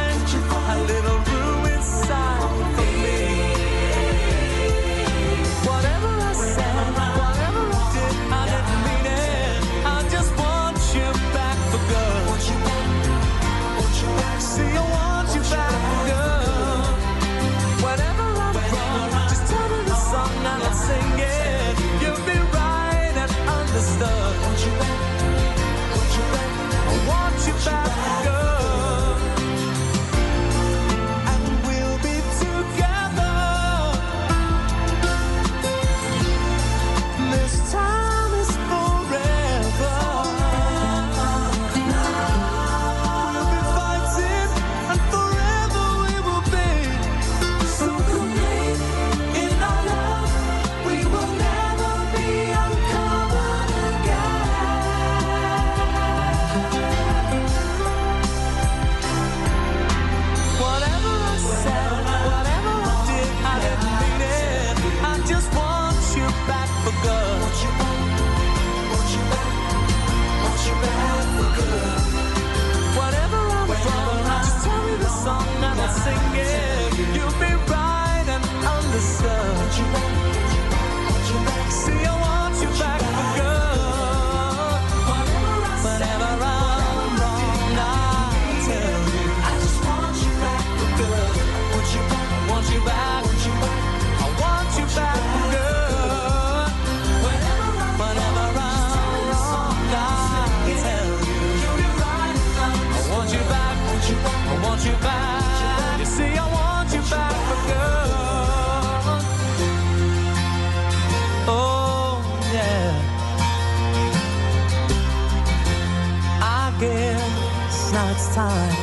it's 118.12 118.34
time 118.34 118.74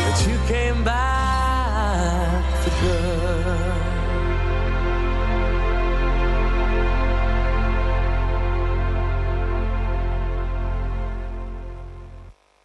that 0.00 0.26
you 0.26 0.36
came 0.48 0.82
back 0.84 2.44
for 2.62 2.72
good. 2.82 3.78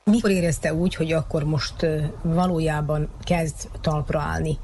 Mikor 0.04 0.30
érezte 0.30 0.74
úgy, 0.74 0.96
hogy 0.96 1.12
akkor 1.12 1.44
most 1.44 1.86
valójában 2.22 3.10
kezd 3.24 3.70
talpra 3.82 4.20
állni 4.20 4.58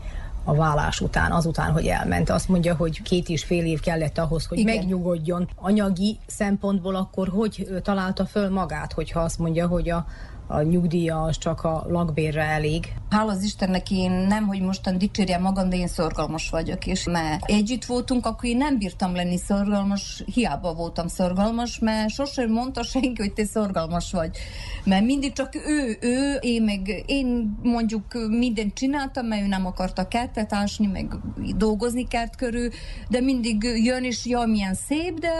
a 0.43 0.55
vállás 0.55 0.99
után, 1.01 1.31
azután, 1.31 1.71
hogy 1.71 1.85
elment? 1.85 2.29
Azt 2.29 2.49
mondja, 2.49 2.75
hogy 2.75 3.01
két 3.01 3.29
és 3.29 3.43
fél 3.43 3.65
év 3.65 3.79
kellett 3.79 4.17
ahhoz, 4.17 4.45
hogy 4.45 4.57
Igen. 4.57 4.75
megnyugodjon. 4.75 5.49
Anyagi 5.55 6.19
szempontból 6.27 6.95
akkor 6.95 7.27
hogy 7.27 7.67
találta 7.83 8.25
föl 8.25 8.49
magát, 8.49 8.93
hogyha 8.93 9.19
azt 9.19 9.39
mondja, 9.39 9.67
hogy 9.67 9.89
a, 9.89 10.05
a 10.51 10.61
nyugdíja 10.61 11.21
az 11.21 11.37
csak 11.37 11.63
a 11.63 11.85
lakbérre 11.87 12.43
elég? 12.43 12.93
Hála 13.09 13.31
az 13.31 13.43
Istennek 13.43 13.91
én 13.91 14.11
nem, 14.11 14.47
hogy 14.47 14.61
mostan 14.61 14.97
dicsérjem 14.97 15.41
magam, 15.41 15.69
de 15.69 15.75
én 15.75 15.87
szorgalmas 15.87 16.49
vagyok, 16.49 16.87
és 16.87 17.03
mert 17.03 17.45
együtt 17.45 17.85
voltunk, 17.85 18.25
akkor 18.25 18.49
én 18.49 18.57
nem 18.57 18.77
bírtam 18.77 19.15
lenni 19.15 19.37
szorgalmas, 19.37 20.23
hiába 20.33 20.73
voltam 20.73 21.07
szorgalmas, 21.07 21.79
mert 21.79 22.09
sosem 22.09 22.51
mondta 22.51 22.83
senki, 22.83 23.21
hogy 23.21 23.33
te 23.33 23.45
szorgalmas 23.45 24.11
vagy. 24.11 24.37
Mert 24.83 25.05
mindig 25.05 25.33
csak 25.33 25.55
ő, 25.55 25.97
ő, 26.01 26.35
én 26.41 26.63
meg, 26.63 27.03
én 27.05 27.57
mondjuk 27.63 28.05
mindent 28.29 28.73
csináltam, 28.73 29.25
mert 29.25 29.41
ő 29.41 29.47
nem 29.47 29.65
akarta 29.65 30.07
kertet 30.07 30.53
ásni, 30.53 30.87
meg 30.87 31.15
dolgozni 31.57 32.07
kert 32.07 32.35
körül, 32.35 32.69
de 33.09 33.21
mindig 33.21 33.63
jön 33.63 34.03
és 34.03 34.25
jaj, 34.25 34.47
milyen 34.47 34.73
szép, 34.73 35.19
de 35.19 35.33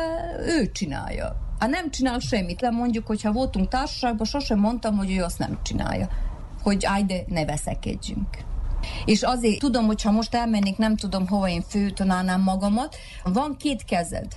ő 0.48 0.72
csinálja. 0.72 1.50
Ha 1.62 1.68
nem 1.68 1.92
csinál 1.92 2.20
semmit, 2.20 2.62
le 2.62 2.70
mondjuk, 2.70 3.08
hogyha 3.08 3.32
voltunk 3.32 3.68
társaságban, 3.68 4.26
sosem 4.26 4.60
mondtam, 4.60 4.98
hogy 4.98 5.12
ő 5.12 5.24
azt 5.24 5.40
nem 5.40 5.60
csinálja. 5.64 6.10
Hogy 6.64 6.86
állj, 6.86 7.24
ne 7.28 7.46
veszekedjünk. 7.46 8.28
És 9.06 9.22
azért 9.22 9.60
tudom, 9.60 9.86
hogy 9.86 10.02
ha 10.02 10.12
most 10.12 10.36
elmennék, 10.36 10.78
nem 10.78 10.96
tudom, 10.96 11.28
hova 11.28 11.50
én 11.50 11.62
főtonálnám 11.62 12.42
magamat. 12.42 12.96
Van 13.24 13.56
két 13.58 13.84
kezed. 13.84 14.28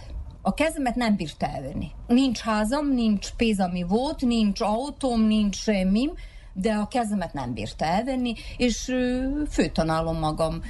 A 0.43 0.55
kezemet 0.55 0.95
nem 0.95 1.17
bírta 1.17 1.47
elvenni. 1.47 1.91
Nincs 2.07 2.39
házam, 2.39 2.93
nincs 2.93 3.31
pénz, 3.37 3.61
ami 3.61 3.83
volt, 3.83 4.21
nincs 4.21 4.61
autóm, 4.61 5.21
nincs 5.21 5.57
semmim, 5.57 6.13
de 6.55 6.73
a 6.73 6.89
kezemet 6.89 7.33
nem 7.33 7.55
bírta 7.55 7.85
elvenni, 7.85 8.35
és 8.57 8.95
főtanálom 9.51 10.19
magam. 10.19 10.63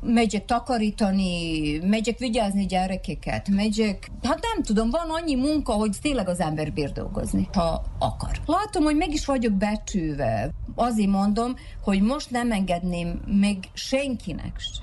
Megyek 0.00 0.44
takarítani, 0.44 1.78
megyek 1.78 2.18
vigyázni 2.18 2.66
gyerekeket, 2.66 3.48
megyek... 3.48 4.10
Hát 4.22 4.40
nem 4.54 4.62
tudom, 4.62 4.90
van 4.90 5.10
annyi 5.10 5.34
munka, 5.34 5.72
hogy 5.72 5.96
tényleg 6.02 6.28
az 6.28 6.40
ember 6.40 6.72
bír 6.72 6.92
dolgozni, 6.92 7.48
ha 7.52 7.84
akar. 7.98 8.40
Látom, 8.46 8.84
hogy 8.84 8.96
meg 8.96 9.12
is 9.12 9.26
vagyok 9.26 9.52
becsülve. 9.52 10.50
Azért 10.74 11.10
mondom, 11.10 11.54
hogy 11.82 12.02
most 12.02 12.30
nem 12.30 12.52
engedném 12.52 13.20
meg 13.26 13.56
senkinek 13.72 14.58
se. 14.58 14.80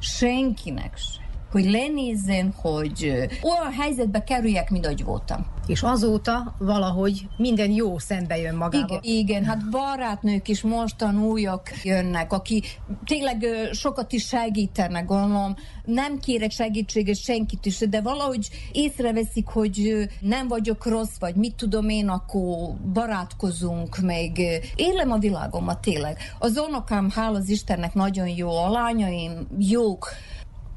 Senkinek 0.00 0.96
se 0.96 1.17
hogy 1.50 1.64
lenézzen, 1.64 2.54
hogy 2.56 3.28
olyan 3.42 3.72
helyzetbe 3.78 4.24
kerüljek, 4.24 4.70
mint 4.70 4.84
ahogy 4.84 5.04
voltam. 5.04 5.46
És 5.66 5.82
azóta 5.82 6.54
valahogy 6.58 7.28
minden 7.36 7.70
jó 7.70 7.98
szembe 7.98 8.38
jön 8.38 8.54
magával. 8.54 9.00
Igen, 9.02 9.18
igen, 9.18 9.44
hát 9.44 9.70
barátnők 9.70 10.48
is 10.48 10.62
mostan 10.62 11.22
újak 11.22 11.70
jönnek, 11.84 12.32
aki 12.32 12.62
tényleg 13.04 13.46
sokat 13.72 14.12
is 14.12 14.26
segítenek, 14.26 15.04
gondolom. 15.04 15.54
Nem 15.84 16.18
kérek 16.18 16.50
segítséget 16.50 17.16
senkit 17.16 17.66
is, 17.66 17.78
de 17.78 18.00
valahogy 18.00 18.48
észreveszik, 18.72 19.46
hogy 19.46 20.08
nem 20.20 20.48
vagyok 20.48 20.86
rossz, 20.86 21.18
vagy 21.18 21.34
mit 21.34 21.54
tudom 21.54 21.88
én, 21.88 22.08
akkor 22.08 22.74
barátkozunk, 22.92 23.98
meg 23.98 24.38
élem 24.76 25.10
a 25.12 25.18
világomat 25.18 25.80
tényleg. 25.80 26.18
Az 26.38 26.62
unokám, 26.68 27.12
hál' 27.16 27.34
az 27.34 27.48
Istennek 27.48 27.94
nagyon 27.94 28.28
jó, 28.28 28.50
a 28.50 28.70
lányaim 28.70 29.46
jók. 29.58 30.08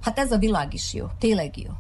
Hát 0.01 0.19
ez 0.19 0.31
a 0.31 0.37
világ 0.37 0.73
is 0.73 0.93
jó, 0.93 1.05
tényleg 1.19 1.57
jó. 1.57 1.71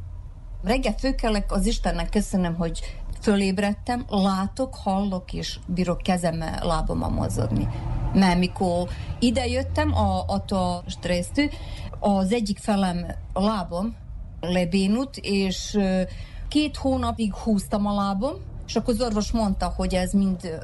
Reggel 0.63 0.95
főkelek, 0.97 1.51
az 1.51 1.65
Istennek 1.65 2.09
köszönöm, 2.09 2.55
hogy 2.55 2.79
fölébredtem, 3.21 4.05
látok, 4.09 4.75
hallok, 4.75 5.33
és 5.33 5.59
bírok 5.65 6.01
kezemmel, 6.01 6.59
lábommal 6.63 7.09
mozogni. 7.09 7.67
Mert 8.13 8.39
mikor 8.39 8.89
ide 9.19 9.47
jöttem, 9.47 9.95
a, 9.95 10.23
attól 10.27 10.57
a 10.57 10.83
stressztől, 10.87 11.49
az 11.99 12.33
egyik 12.33 12.57
felem 12.57 13.05
a 13.33 13.41
lábom 13.43 13.95
lebénult, 14.41 15.17
és 15.17 15.79
két 16.47 16.77
hónapig 16.77 17.33
húztam 17.33 17.85
a 17.85 17.93
lábom, 17.93 18.33
és 18.67 18.75
akkor 18.75 18.93
az 18.93 19.01
orvos 19.01 19.31
mondta, 19.31 19.73
hogy 19.75 19.93
ez 19.93 20.11
mind 20.11 20.63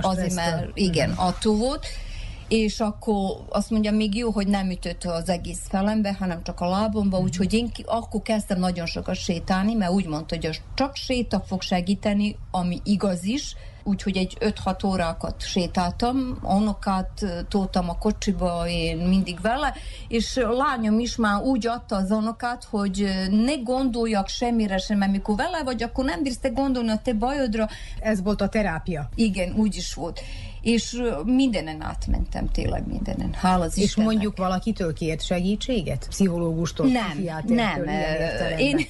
azért, 0.00 0.34
mert 0.34 0.70
igen, 0.74 1.10
attól 1.10 1.56
volt, 1.56 1.86
és 2.50 2.80
akkor 2.80 3.44
azt 3.48 3.70
mondja, 3.70 3.92
még 3.92 4.14
jó, 4.14 4.30
hogy 4.30 4.46
nem 4.48 4.70
ütött 4.70 5.04
az 5.04 5.28
egész 5.28 5.60
felembe, 5.68 6.16
hanem 6.18 6.42
csak 6.42 6.60
a 6.60 6.68
lábomba, 6.68 7.16
Mhm. 7.16 7.26
úgyhogy 7.26 7.52
én 7.54 7.70
ki, 7.72 7.84
akkor 7.86 8.22
kezdtem 8.22 8.58
nagyon 8.58 8.86
sokat 8.86 9.14
sétálni, 9.14 9.74
mert 9.74 9.92
úgy 9.92 10.06
mondta, 10.06 10.36
hogy 10.40 10.60
csak 10.74 10.96
séta 10.96 11.40
fog 11.46 11.62
segíteni, 11.62 12.36
ami 12.50 12.80
igaz 12.84 13.24
is, 13.24 13.54
úgyhogy 13.84 14.16
egy 14.16 14.36
5-6 14.40 14.84
órákat 14.86 15.42
sétáltam, 15.42 16.38
unokát 16.42 17.10
ö, 17.22 17.26
toltam 17.48 17.88
a 17.88 17.98
kocsiba, 17.98 18.68
én 18.68 18.96
mindig 18.96 19.40
vele, 19.40 19.74
és 20.08 20.36
a 20.36 20.52
lányom 20.52 20.98
is 20.98 21.16
már 21.16 21.42
úgy 21.42 21.66
adta 21.66 21.96
az 21.96 22.10
unokát, 22.10 22.64
hogy 22.64 23.08
ne 23.30 23.54
gondoljak 23.54 24.28
semmire 24.28 24.78
sem, 24.78 24.98
mert 24.98 25.12
mikor 25.12 25.36
vele 25.36 25.62
vagy, 25.62 25.82
akkor 25.82 26.04
nem 26.04 26.22
bírsz 26.22 26.38
te 26.38 26.48
gondolni 26.48 26.90
a 26.90 27.00
te 27.04 27.12
bajodra, 27.12 27.68
Ez 28.00 28.22
volt 28.22 28.40
a 28.40 28.48
terápia. 28.48 29.08
igen, 29.14 29.52
úgy 29.56 29.76
is 29.76 29.94
volt. 29.94 30.20
És 30.62 31.02
mindenen 31.24 31.82
átmentem, 31.82 32.48
tényleg 32.52 32.86
mindenen. 32.86 33.34
Hál' 33.42 33.60
az 33.60 33.78
És 33.78 33.84
Istennek. 33.84 34.10
mondjuk 34.10 34.36
valakitől 34.36 34.92
kért 34.92 35.24
segítséget? 35.24 36.06
Pszichológustól, 36.08 36.86
nem, 36.86 37.24
nem. 37.46 37.84
Én 38.58 38.86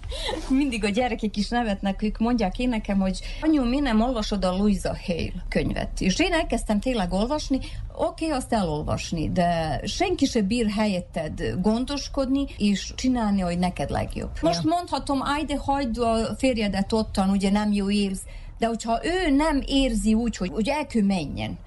mindig 0.48 0.84
a 0.84 0.88
gyerekek 0.88 1.36
is 1.36 1.48
nevetnek, 1.48 2.02
ők 2.02 2.18
mondják 2.18 2.58
én 2.58 2.68
nekem, 2.68 2.98
hogy 2.98 3.20
anyu, 3.40 3.64
mi 3.64 3.80
nem 3.80 4.00
olvasod 4.00 4.44
a 4.44 4.56
Louisa 4.56 4.96
Hale 5.06 5.44
könyvet? 5.48 6.00
És 6.00 6.18
én 6.18 6.32
elkezdtem 6.32 6.80
tényleg 6.80 7.12
olvasni, 7.12 7.58
oké, 7.96 8.28
azt 8.28 8.52
elolvasni, 8.52 9.30
de 9.30 9.80
senki 9.84 10.24
se 10.24 10.40
bír 10.40 10.66
helyetted 10.70 11.54
gondoskodni, 11.60 12.44
és 12.58 12.92
csinálni, 12.96 13.40
hogy 13.40 13.58
neked 13.58 13.90
legjobb. 13.90 14.30
Most 14.40 14.64
mondhatom, 14.64 15.22
áj, 15.22 15.44
de 15.44 15.56
hagyd 15.56 15.98
a 15.98 16.16
férjedet 16.38 16.92
ottan, 16.92 17.30
ugye 17.30 17.50
nem 17.50 17.72
jó 17.72 17.90
élsz, 17.90 18.22
de 18.58 18.66
hogyha 18.66 19.00
ő 19.04 19.30
nem 19.30 19.62
érzi 19.66 20.14
úgy, 20.14 20.36
hogy, 20.36 20.50
hogy 20.52 20.68
el 20.68 20.86
kell 20.86 21.02
menjen, 21.02 21.58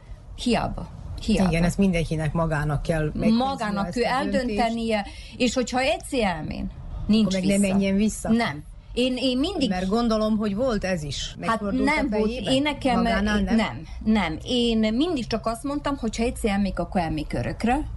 hiába. 0.43 0.89
Hiába 1.25 1.49
Igen, 1.49 1.63
ezt 1.63 1.77
mindenkinek 1.77 2.33
magának 2.33 2.81
kell 2.81 3.11
magának 3.37 3.83
döntést. 3.83 4.05
eldöntenie, 4.05 5.05
és 5.37 5.53
hogyha 5.53 5.79
egyszer 5.79 6.19
elmén, 6.21 6.71
nincs 7.07 7.35
Akkor 7.35 7.39
meg 7.39 7.57
vissza. 7.57 7.59
ne 7.61 7.67
menjen 7.67 7.95
vissza. 7.95 8.29
Nem. 8.29 8.63
Én, 8.93 9.15
én 9.17 9.37
mindig... 9.37 9.69
Mert 9.69 9.87
gondolom, 9.87 10.37
hogy 10.37 10.55
volt 10.55 10.83
ez 10.83 11.03
is. 11.03 11.35
Hát 11.41 11.61
nem 11.61 12.09
volt, 12.09 12.29
én 12.31 12.61
nekem, 12.61 13.01
Magánál 13.01 13.41
nem? 13.41 13.55
nem, 13.55 13.83
nem. 14.03 14.37
Én 14.43 14.93
mindig 14.93 15.27
csak 15.27 15.45
azt 15.45 15.63
mondtam, 15.63 15.97
hogy 15.97 16.17
ha 16.17 16.23
egyszer 16.23 16.51
elmék, 16.51 16.79
akkor 16.79 17.01
elmék 17.01 17.33
örökre. 17.33 17.89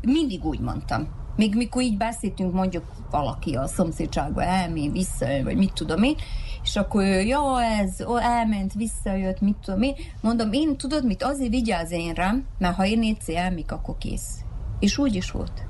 Mindig 0.00 0.44
úgy 0.44 0.60
mondtam. 0.60 1.08
Még 1.36 1.54
mikor 1.54 1.82
így 1.82 1.96
beszéltünk, 1.96 2.52
mondjuk 2.52 2.84
valaki 3.10 3.54
a 3.54 3.66
szomszédságban 3.66 4.44
elmé, 4.44 4.88
visszajön, 4.88 5.44
vagy 5.44 5.56
mit 5.56 5.72
tudom 5.72 6.02
én, 6.02 6.16
és 6.64 6.76
akkor 6.76 7.02
ő, 7.02 7.20
ja, 7.20 7.62
ez 7.62 8.06
ó, 8.06 8.16
elment, 8.16 8.72
visszajött, 8.72 9.40
mit 9.40 9.56
tudom 9.64 9.82
én. 9.82 9.94
Mondom, 10.20 10.52
én 10.52 10.76
tudod 10.76 11.06
mit, 11.06 11.22
azért 11.22 11.50
vigyázz 11.50 11.90
én 11.90 12.12
rám, 12.12 12.46
mert 12.58 12.74
ha 12.74 12.86
én 12.86 13.02
egyszer 13.02 13.36
elmék, 13.36 13.72
akkor 13.72 13.98
kész. 13.98 14.38
És 14.78 14.98
úgy 14.98 15.14
is 15.14 15.30
volt 15.30 15.68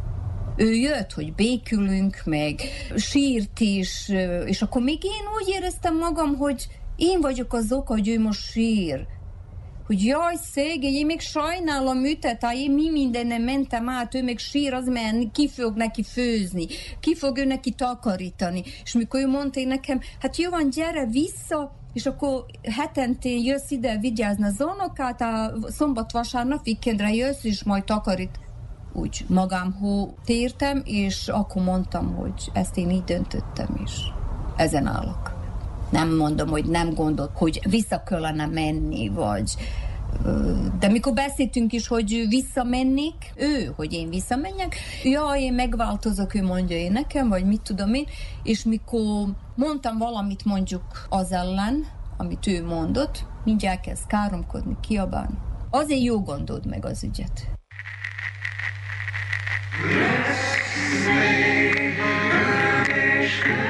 ő 0.60 0.74
jött, 0.74 1.12
hogy 1.12 1.34
békülünk, 1.34 2.22
meg 2.24 2.60
sírt 2.96 3.60
is, 3.60 4.08
és 4.44 4.62
akkor 4.62 4.82
még 4.82 5.04
én 5.04 5.24
úgy 5.40 5.48
éreztem 5.48 5.96
magam, 5.96 6.36
hogy 6.36 6.66
én 6.96 7.20
vagyok 7.20 7.52
az 7.52 7.72
oka, 7.72 7.92
hogy 7.92 8.08
ő 8.08 8.20
most 8.20 8.40
sír. 8.40 9.06
Hogy 9.90 10.04
jaj, 10.04 10.34
szegény, 10.52 10.94
én 10.94 11.06
még 11.06 11.20
sajnálom 11.20 11.98
műtet, 11.98 12.42
hát 12.42 12.54
én 12.54 12.70
mi 12.70 12.90
mindenem 12.90 13.42
mentem 13.42 13.88
át, 13.88 14.14
ő 14.14 14.22
még 14.22 14.38
sír, 14.38 14.72
az 14.72 14.86
mert 14.86 15.32
ki 15.32 15.48
fog 15.48 15.76
neki 15.76 16.02
főzni, 16.02 16.66
ki 17.00 17.14
fog 17.14 17.38
ő 17.38 17.44
neki 17.44 17.70
takarítani. 17.70 18.62
És 18.84 18.92
mikor 18.92 19.20
ő 19.20 19.26
mondta 19.26 19.60
én 19.60 19.68
nekem, 19.68 20.00
hát 20.20 20.36
jó 20.36 20.50
van, 20.50 20.70
gyere 20.70 21.06
vissza, 21.06 21.72
és 21.92 22.06
akkor 22.06 22.44
hetentén 22.62 23.44
jössz 23.44 23.70
ide 23.70 23.98
vigyázni 23.98 24.44
az 24.44 24.60
unokát, 24.74 25.20
a 25.20 25.52
szombat-vasárnap 25.68 26.64
vikendre 26.64 27.14
jössz, 27.14 27.44
és 27.44 27.64
majd 27.64 27.84
takarít 27.84 28.38
úgy 28.92 29.24
magámhoz 29.28 30.08
tértem, 30.24 30.82
és 30.84 31.28
akkor 31.28 31.62
mondtam, 31.62 32.14
hogy 32.14 32.50
ezt 32.52 32.76
én 32.76 32.90
így 32.90 33.04
döntöttem, 33.04 33.80
és 33.84 33.92
ezen 34.56 34.86
állok. 34.86 35.39
Nem 35.90 36.16
mondom, 36.16 36.48
hogy 36.48 36.64
nem 36.64 36.94
gondolt, 36.94 37.30
hogy 37.34 37.60
vissza 37.68 38.02
kellene 38.02 38.46
menni, 38.46 39.08
vagy 39.08 39.56
de 40.78 40.88
mikor 40.88 41.12
beszéltünk 41.12 41.72
is, 41.72 41.88
hogy 41.88 42.26
visszamennék, 42.28 43.32
ő, 43.36 43.72
hogy 43.76 43.92
én 43.92 44.10
visszamenjek, 44.10 44.76
ja, 45.04 45.32
én 45.36 45.52
megváltozok, 45.52 46.34
ő 46.34 46.42
mondja 46.42 46.76
én 46.76 46.92
nekem, 46.92 47.28
vagy 47.28 47.44
mit 47.44 47.60
tudom 47.60 47.94
én, 47.94 48.06
és 48.42 48.62
mikor 48.62 49.26
mondtam 49.54 49.98
valamit 49.98 50.44
mondjuk 50.44 50.82
az 51.08 51.32
ellen, 51.32 51.86
amit 52.16 52.46
ő 52.46 52.64
mondott, 52.64 53.24
mindjárt 53.44 53.80
kezd 53.80 54.06
káromkodni, 54.06 54.76
kiabálni. 54.80 55.38
Azért 55.70 56.02
jó 56.02 56.20
gondold 56.20 56.66
meg 56.66 56.84
az 56.84 57.04
ügyet. 57.04 57.48
Könnyű 62.92 63.69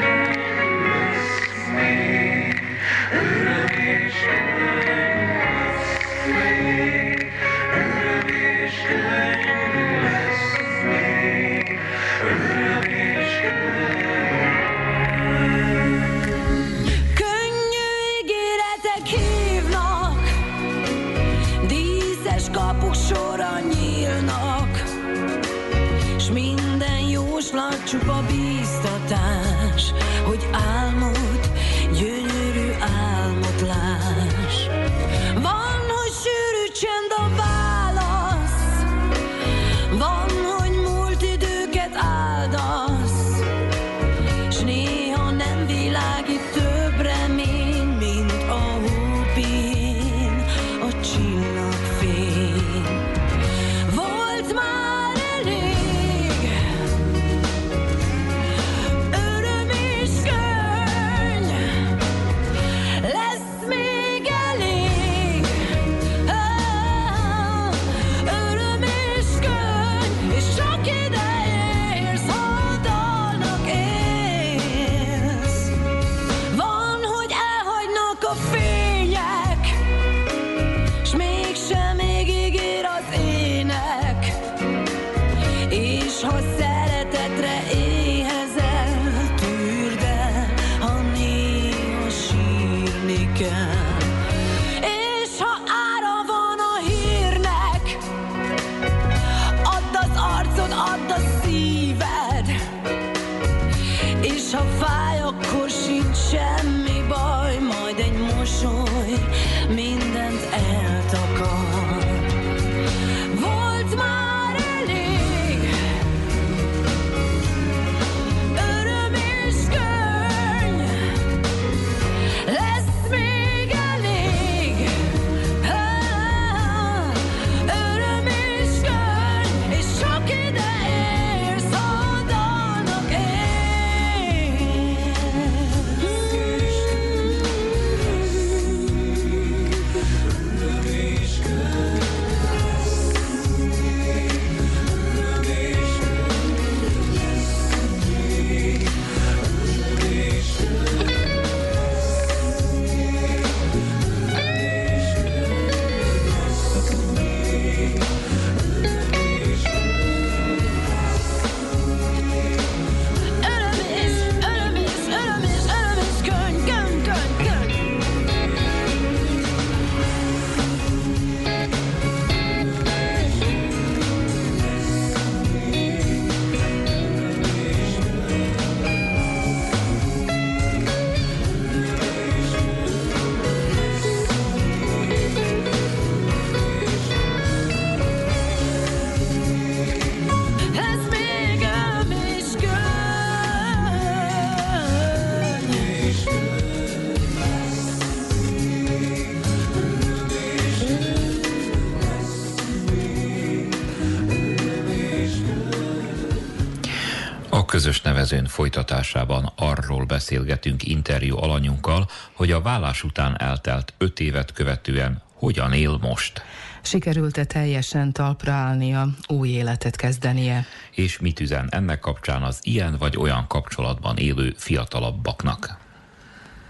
közös 207.71 208.01
nevezőn 208.01 208.47
folytatásában 208.47 209.53
arról 209.57 210.05
beszélgetünk 210.05 210.87
interjú 210.87 211.37
alanyunkkal, 211.37 212.09
hogy 212.33 212.53
a 212.53 212.61
vállás 212.61 213.05
után 213.05 213.41
eltelt 213.41 213.95
öt 213.99 214.21
évet 214.21 214.53
követően 214.53 215.23
hogyan 215.35 215.73
él 215.73 215.99
most, 216.01 216.43
Sikerült-e 216.83 217.45
teljesen 217.45 218.13
talpra 218.13 218.53
állnia, 218.53 219.09
új 219.27 219.49
életet 219.49 219.97
kezdenie? 219.97 220.67
és 220.95 221.19
mit 221.19 221.41
üzen 221.41 221.69
ennek 221.71 222.01
kapcsán 222.01 222.43
az 222.43 222.59
ilyen 222.63 222.97
vagy 222.99 223.17
olyan 223.17 223.47
kapcsolatban 223.49 224.17
élő 224.17 224.55
fiatalabbaknak. 224.57 225.79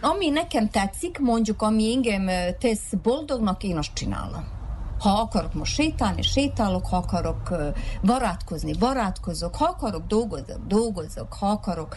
Ami 0.01 0.29
nekem 0.29 0.71
tetszik, 0.71 1.19
mondjuk, 1.19 1.63
ami 1.63 1.93
engem 1.93 2.27
tesz 2.59 2.93
boldognak, 3.03 3.63
én 3.63 3.77
azt 3.77 3.95
csinálom. 3.95 4.60
Ha 5.01 5.11
akarok 5.11 5.55
most 5.55 5.75
sétálni, 5.75 6.23
sétálok, 6.23 6.87
ha 6.87 6.97
akarok 6.97 7.55
barátkozni, 8.03 8.73
barátkozok, 8.79 9.55
ha 9.57 9.65
akarok 9.65 10.07
dolgozok, 10.07 10.67
dolgozok, 10.67 11.33
ha 11.33 11.47
akarok 11.47 11.97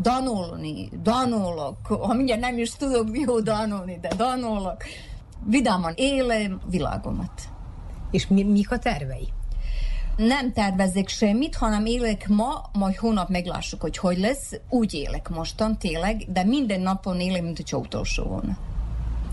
danolni, 0.00 0.88
danolok, 1.02 1.86
ha 1.86 2.14
mindjárt 2.14 2.40
nem 2.40 2.58
is 2.58 2.70
tudok 2.70 3.08
jó 3.12 3.40
danolni, 3.40 3.98
de 4.00 4.14
danolok. 4.16 4.82
Vidáman 5.46 5.92
élem 5.96 6.60
világomat. 6.70 7.42
És 8.10 8.26
mi, 8.26 8.42
mik 8.42 8.70
a 8.70 8.78
tervei? 8.78 9.28
Nem 10.16 10.52
tervezek 10.52 11.08
semmit, 11.08 11.54
hanem 11.54 11.86
élek 11.86 12.28
ma, 12.28 12.70
majd 12.72 12.96
hónap 12.96 13.28
meglássuk, 13.28 13.80
hogy 13.80 13.96
hogy 13.96 14.18
lesz. 14.18 14.52
Úgy 14.68 14.94
élek 14.94 15.28
mostan, 15.28 15.78
tényleg, 15.78 16.24
de 16.28 16.44
minden 16.44 16.80
napon 16.80 17.20
élek, 17.20 17.42
mint 17.42 17.56
hogyha 17.56 17.76
utolsó 17.76 18.24
volna. 18.24 18.56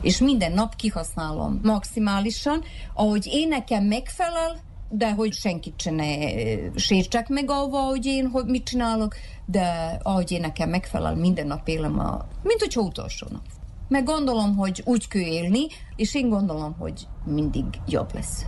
És 0.02 0.18
minden 0.18 0.52
nap 0.52 0.76
kihasználom 0.76 1.60
maximálisan, 1.64 2.64
ahogy 2.94 3.30
én 3.32 3.48
nekem 3.48 3.84
megfelel, 3.84 4.60
de 4.90 5.12
hogy 5.14 5.34
senkit 5.34 5.82
se 5.82 5.92
ne 5.92 6.06
sértsek 6.76 7.28
meg 7.28 7.50
avva, 7.50 7.80
hogy 7.80 8.06
én 8.06 8.30
hogy 8.30 8.46
mit 8.46 8.64
csinálok, 8.64 9.16
de 9.46 9.98
ahogy 10.04 10.32
én 10.32 10.40
nekem 10.40 10.70
megfelel, 10.70 11.16
minden 11.16 11.48
nap 11.48 11.68
élem, 11.68 12.00
a, 12.00 12.28
mint 12.44 12.60
hogyha 12.60 12.82
utolsó 12.82 13.28
nap. 13.30 13.44
Meg 13.88 14.04
gondolom, 14.04 14.56
hogy 14.56 14.82
úgy 14.86 15.08
kell 15.08 15.22
élni, 15.22 15.68
és 15.96 16.16
én 16.16 16.30
gondolom, 16.30 16.76
hogy 16.80 17.08
mindig 17.26 17.66
jobb 17.88 18.14
lesz. 18.14 18.46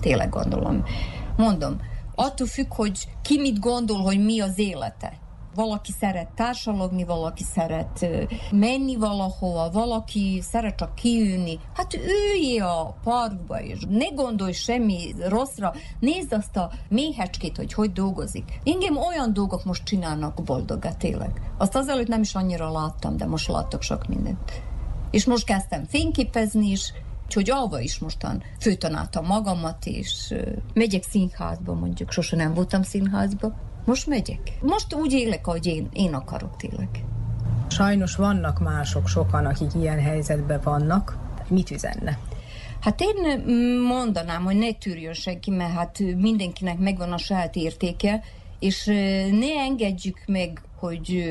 Tényleg 0.00 0.28
gondolom. 0.28 0.84
Mondom, 1.36 1.80
attól 2.14 2.46
függ, 2.46 2.74
hogy 2.74 3.08
ki 3.22 3.40
mit 3.40 3.58
gondol, 3.58 3.98
hogy 3.98 4.24
mi 4.24 4.40
az 4.40 4.58
élete. 4.58 5.21
Valaki 5.54 5.92
szeret 6.00 6.28
társalogni, 6.34 7.04
valaki 7.04 7.42
szeret 7.42 8.06
menni 8.50 8.96
valahova, 8.96 9.70
valaki 9.70 10.40
szeret 10.50 10.76
csak 10.76 10.94
kiülni. 10.94 11.58
Hát 11.74 11.94
ülj 11.94 12.58
a 12.58 12.96
parkba, 13.04 13.60
és 13.60 13.78
ne 13.88 14.08
gondolj 14.08 14.52
semmi 14.52 15.14
rosszra. 15.28 15.74
Nézd 16.00 16.32
azt 16.32 16.56
a 16.56 16.70
méhecskét, 16.88 17.56
hogy 17.56 17.72
hogy 17.72 17.92
dolgozik. 17.92 18.60
Engem 18.64 18.96
olyan 18.96 19.32
dolgok 19.32 19.64
most 19.64 19.84
csinálnak 19.84 20.42
boldogá, 20.44 20.92
tényleg. 20.92 21.52
Azt 21.58 21.76
azelőtt 21.76 22.08
nem 22.08 22.20
is 22.20 22.34
annyira 22.34 22.72
láttam, 22.72 23.16
de 23.16 23.26
most 23.26 23.48
látok 23.48 23.82
sok 23.82 24.06
mindent. 24.06 24.62
És 25.10 25.24
most 25.24 25.44
kezdtem 25.44 25.84
fényképezni 25.84 26.70
is, 26.70 26.92
úgyhogy 27.24 27.50
alva 27.50 27.80
is 27.80 27.98
mostan 27.98 28.42
főtanáltam 28.60 29.26
magamat, 29.26 29.86
és 29.86 30.34
megyek 30.74 31.02
színházba 31.02 31.74
mondjuk, 31.74 32.10
sose 32.10 32.36
nem 32.36 32.54
voltam 32.54 32.82
színházba. 32.82 33.52
Most 33.84 34.06
megyek. 34.06 34.40
Most 34.60 34.94
úgy 34.94 35.12
élek, 35.12 35.46
ahogy 35.46 35.66
én, 35.66 35.88
én 35.92 36.14
akarok 36.14 36.56
tényleg. 36.56 36.88
Sajnos 37.68 38.16
vannak 38.16 38.60
mások, 38.60 39.08
sokan, 39.08 39.46
akik 39.46 39.70
ilyen 39.74 40.00
helyzetben 40.00 40.60
vannak. 40.64 41.18
Mit 41.48 41.70
üzenne? 41.70 42.18
Hát 42.80 43.00
én 43.00 43.40
mm, 43.50 43.80
mondanám, 43.80 44.44
hogy 44.44 44.56
ne 44.56 44.72
tűrjön 44.72 45.12
senki, 45.12 45.50
mert 45.50 45.72
hát 45.72 45.98
mindenkinek 46.16 46.78
megvan 46.78 47.12
a 47.12 47.18
saját 47.18 47.56
értéke, 47.56 48.22
és 48.58 48.84
ne 49.30 49.60
engedjük 49.66 50.22
meg, 50.26 50.62
hogy 50.76 51.24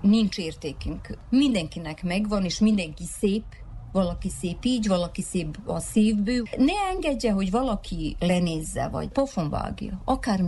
nincs 0.00 0.38
értékünk. 0.38 1.18
Mindenkinek 1.30 2.02
megvan, 2.02 2.44
és 2.44 2.58
mindenki 2.58 3.04
szép, 3.18 3.44
valaki 3.92 4.28
szép 4.28 4.64
így, 4.64 4.86
valaki 4.86 5.22
szép 5.22 5.58
a 5.64 5.80
szívből. 5.80 6.42
Ne 6.56 6.72
engedje, 6.94 7.32
hogy 7.32 7.50
valaki 7.50 8.16
lenézze, 8.20 8.88
vagy 8.88 9.08
pofonvágja, 9.08 10.00
akár 10.04 10.42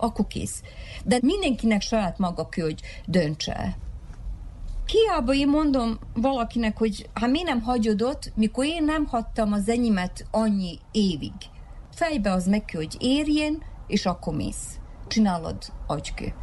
Akkor 0.00 0.26
kész. 0.26 0.62
De 1.04 1.18
mindenkinek 1.22 1.80
saját 1.80 2.18
maga 2.18 2.48
kell, 2.48 2.64
hogy 2.64 2.80
döntse. 3.06 3.76
Hiába 4.86 5.34
én 5.34 5.48
mondom 5.48 5.98
valakinek, 6.14 6.78
hogy 6.78 7.08
hát 7.14 7.30
mi 7.30 7.42
nem 7.42 7.60
hagyod 7.60 8.02
ott, 8.02 8.32
mikor 8.34 8.64
én 8.64 8.84
nem 8.84 9.06
hagytam 9.06 9.52
az 9.52 9.68
enyémet 9.68 10.26
annyi 10.30 10.78
évig. 10.92 11.32
Fejbe 11.94 12.32
az 12.32 12.46
meg 12.46 12.64
kell, 12.64 12.80
hogy 12.80 12.96
érjen, 12.98 13.62
és 13.86 14.06
akkor 14.06 14.34
mész. 14.34 14.78
Csinálod 15.08 15.56
agykő. 15.86 16.34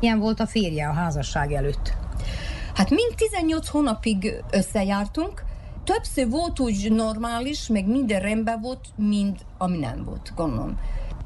Ilyen 0.00 0.18
volt 0.18 0.40
a 0.40 0.46
férje 0.46 0.88
a 0.88 0.92
házasság 0.92 1.52
előtt. 1.52 1.92
Hát 2.74 2.90
mind 2.90 3.14
18 3.16 3.68
hónapig 3.68 4.34
összejártunk, 4.50 5.44
többször 5.84 6.28
volt 6.28 6.60
úgy 6.60 6.92
normális, 6.92 7.66
meg 7.66 7.86
minden 7.86 8.20
rendben 8.20 8.60
volt, 8.60 8.88
mind 8.96 9.38
ami 9.58 9.78
nem 9.78 10.04
volt, 10.04 10.32
gondolom. 10.34 10.78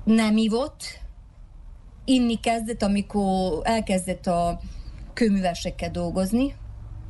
Nem 0.04 0.36
ivott, 0.36 1.00
inni 2.06 2.40
kezdett, 2.40 2.82
amikor 2.82 3.60
elkezdett 3.62 4.26
a 4.26 4.60
kőművesekkel 5.12 5.90
dolgozni, 5.90 6.54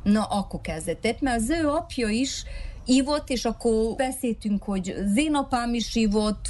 na 0.03 0.23
akkor 0.23 0.61
kezdett, 0.61 1.21
mert 1.21 1.41
az 1.41 1.49
ő 1.49 1.67
apja 1.67 2.07
is 2.07 2.43
ívott, 2.85 3.29
és 3.29 3.45
akkor 3.45 3.95
beszéltünk, 3.95 4.63
hogy 4.63 4.95
az 5.05 5.17
én 5.17 5.35
apám 5.35 5.73
is 5.73 5.95
ívott, 5.95 6.47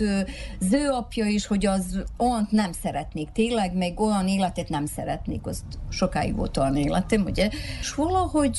az 0.60 0.74
ő 0.74 0.90
apja 0.90 1.26
is, 1.26 1.48
hogy 1.48 1.66
az 1.66 2.04
olyan 2.18 2.48
nem 2.52 2.72
szeretnék. 2.72 3.32
Tényleg, 3.32 3.76
meg 3.76 4.00
olyan 4.00 4.28
életet 4.28 4.70
nem 4.70 4.86
szeretnék, 4.86 5.46
azt 5.48 5.64
sokáig 5.90 6.36
volt 6.36 6.58
olyan 6.58 6.76
életem, 6.76 7.24
ugye? 7.24 7.50
És 7.80 7.94
valahogy 7.94 8.58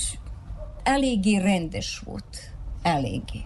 eléggé 0.82 1.36
rendes 1.36 1.98
volt, 2.04 2.52
eléggé. 2.82 3.42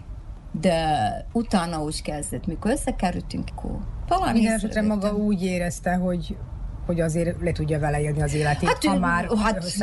De 0.61 1.27
utána 1.31 1.83
úgy 1.83 2.01
kezdett, 2.01 2.45
mikor 2.45 2.71
összekerültünk, 2.71 3.49
akkor 3.55 3.79
talán 4.07 4.33
Minden 4.33 4.53
esetre 4.53 4.81
maga 4.81 5.15
úgy 5.15 5.43
érezte, 5.43 5.93
hogy 5.93 6.35
hogy 6.85 7.01
azért 7.01 7.41
le 7.41 7.51
tudja 7.51 7.79
vele 7.79 8.01
élni 8.01 8.21
az 8.21 8.33
életét, 8.33 8.69
hát, 8.69 8.83
ha 8.83 8.99
már 8.99 9.27
hát 9.43 9.63
az 9.63 9.77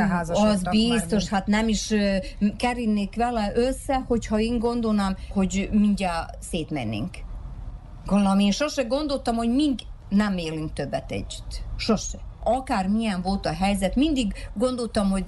már 0.63 0.71
biztos, 0.71 1.29
hát 1.29 1.47
nem 1.47 1.69
is 1.69 1.91
ö, 1.91 2.17
kerülnék 2.57 3.17
vele 3.17 3.53
össze, 3.55 4.05
hogyha 4.07 4.39
én 4.39 4.59
gondolnám, 4.59 5.17
hogy 5.31 5.69
mindjárt 5.73 6.43
szétmennénk. 6.43 7.17
Gondolom, 8.07 8.39
én 8.39 8.51
sose 8.51 8.83
gondoltam, 8.83 9.37
hogy 9.37 9.51
mind 9.51 9.81
nem 10.09 10.37
élünk 10.37 10.73
többet 10.73 11.11
együtt. 11.11 11.63
Sose. 11.77 12.19
Akár 12.45 12.87
milyen 12.87 13.23
volt 13.23 13.47
a 13.47 13.53
helyzet, 13.53 13.97
mindig 13.97 14.33
gondoltam, 14.55 15.11
hogy 15.11 15.25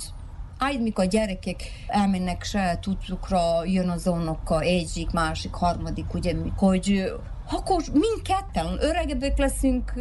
Áj, 0.58 0.76
mikor 0.76 1.04
a 1.04 1.08
gyerekek 1.08 1.62
elmennek 1.86 2.42
saját 2.42 2.86
útjukra, 2.86 3.64
jön 3.64 3.88
az 3.88 4.06
unoka, 4.06 4.60
egyik, 4.60 5.10
másik, 5.10 5.54
harmadik, 5.54 6.14
ugye, 6.14 6.34
hogy 6.56 7.12
akkor 7.52 7.82
mindketten 7.92 8.76
öregebbek 8.80 9.38
leszünk, 9.38 9.92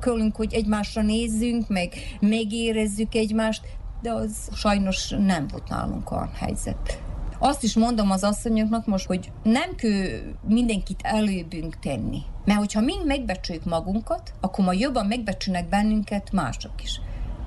kölünk, 0.00 0.36
hogy 0.36 0.54
egymásra 0.54 1.02
nézzünk, 1.02 1.68
meg 1.68 1.92
megérezzük 2.20 3.14
egymást, 3.14 3.62
de 4.02 4.12
az 4.12 4.30
sajnos 4.52 5.08
nem 5.08 5.46
volt 5.46 5.68
nálunk 5.68 6.10
olyan 6.10 6.30
helyzet. 6.34 7.02
Azt 7.38 7.62
is 7.62 7.74
mondom 7.74 8.10
az 8.10 8.22
asszonyoknak 8.22 8.86
most, 8.86 9.06
hogy 9.06 9.30
nem 9.42 9.74
kell 9.74 10.34
mindenkit 10.48 11.00
előbbünk 11.02 11.78
tenni. 11.78 12.22
Mert 12.44 12.58
hogyha 12.58 12.80
mind 12.80 13.06
megbecsüljük 13.06 13.64
magunkat, 13.64 14.32
akkor 14.40 14.64
ma 14.64 14.72
jobban 14.72 15.06
megbecsülnek 15.06 15.68
bennünket 15.68 16.32
mások 16.32 16.82
is. 16.82 17.00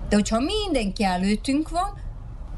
De 0.10 0.16
hogyha 0.16 0.40
mindenki 0.40 1.04
előttünk 1.04 1.70
van, 1.70 2.00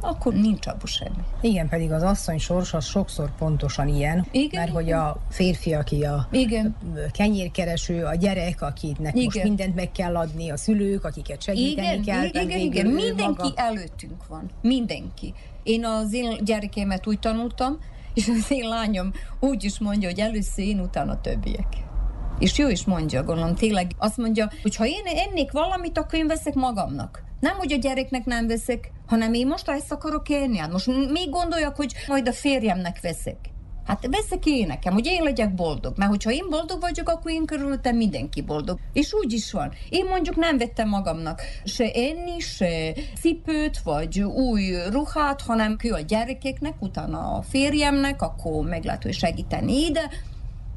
akkor 0.03 0.33
nincs 0.33 0.67
abban 0.67 0.85
semmi. 0.85 1.23
Igen, 1.41 1.69
pedig 1.69 1.91
az 1.91 2.03
asszony 2.03 2.37
sors 2.37 2.73
az 2.73 2.85
sokszor 2.85 3.29
pontosan 3.37 3.87
ilyen, 3.87 4.27
Igen, 4.31 4.61
mert 4.61 4.73
hogy 4.73 4.85
igen. 4.85 4.99
a 4.99 5.17
férfi, 5.29 5.73
aki 5.73 6.03
a 6.03 6.27
Igen. 6.31 6.75
kenyérkereső, 7.11 8.03
a 8.03 8.15
gyerek, 8.15 8.61
akinek 8.61 9.13
most 9.13 9.35
Igen. 9.35 9.47
mindent 9.47 9.75
meg 9.75 9.91
kell 9.91 10.15
adni, 10.15 10.49
a 10.49 10.57
szülők, 10.57 11.03
akiket 11.03 11.41
segíteni 11.41 11.87
Igen, 11.87 12.03
kell, 12.03 12.43
igen, 12.43 12.59
igen, 12.59 12.87
Mindenki 12.87 13.23
maga. 13.41 13.53
előttünk 13.55 14.27
van. 14.27 14.49
Mindenki. 14.61 15.33
Én 15.63 15.85
az 15.85 16.13
én 16.13 16.37
gyerekemet 16.43 17.07
úgy 17.07 17.19
tanultam, 17.19 17.77
és 18.13 18.27
az 18.27 18.51
én 18.51 18.67
lányom 18.67 19.11
úgy 19.39 19.63
is 19.63 19.79
mondja, 19.79 20.09
hogy 20.09 20.19
először 20.19 20.65
én, 20.65 20.79
utána 20.79 21.21
többiek. 21.21 21.67
És 22.39 22.57
jó 22.57 22.67
is 22.67 22.85
mondja, 22.85 23.23
gondolom, 23.23 23.55
tényleg 23.55 23.91
azt 23.97 24.17
mondja, 24.17 24.49
hogy 24.61 24.75
ha 24.75 24.85
én 24.85 25.03
ennék 25.05 25.51
valamit, 25.51 25.97
akkor 25.97 26.19
én 26.19 26.27
veszek 26.27 26.53
magamnak. 26.53 27.23
Nem, 27.43 27.57
hogy 27.57 27.73
a 27.73 27.77
gyereknek 27.77 28.25
nem 28.25 28.47
veszek, 28.47 28.91
hanem 29.07 29.33
én 29.33 29.47
most 29.47 29.69
ezt 29.69 29.91
akarok 29.91 30.29
élni. 30.29 30.57
Hát 30.57 30.71
most 30.71 30.87
még 31.11 31.29
gondoljak, 31.29 31.75
hogy 31.75 31.93
majd 32.07 32.27
a 32.27 32.33
férjemnek 32.33 33.01
veszek. 33.01 33.37
Hát 33.85 34.07
veszek 34.07 34.45
én 34.45 34.67
nekem, 34.67 34.93
hogy 34.93 35.05
én 35.05 35.23
legyek 35.23 35.53
boldog. 35.53 35.97
Mert 35.97 36.09
hogyha 36.09 36.31
én 36.31 36.49
boldog 36.49 36.81
vagyok, 36.81 37.09
akkor 37.09 37.31
én 37.31 37.45
körülöttem 37.45 37.95
mindenki 37.95 38.41
boldog. 38.41 38.79
És 38.93 39.13
úgy 39.13 39.33
is 39.33 39.51
van. 39.51 39.71
Én 39.89 40.05
mondjuk 40.05 40.35
nem 40.35 40.57
vettem 40.57 40.89
magamnak 40.89 41.41
se 41.63 41.91
enni, 41.93 42.39
se 42.39 42.93
cipőt, 43.19 43.77
vagy 43.83 44.21
új 44.21 44.75
ruhát, 44.89 45.41
hanem 45.41 45.75
ő 45.83 45.91
a 45.91 45.99
gyerekeknek, 45.99 46.73
utána 46.79 47.33
a 47.33 47.41
férjemnek, 47.41 48.21
akkor 48.21 48.65
meg 48.65 48.83
lehet, 48.83 49.03
hogy 49.03 49.13
segíteni 49.13 49.85
ide. 49.85 50.09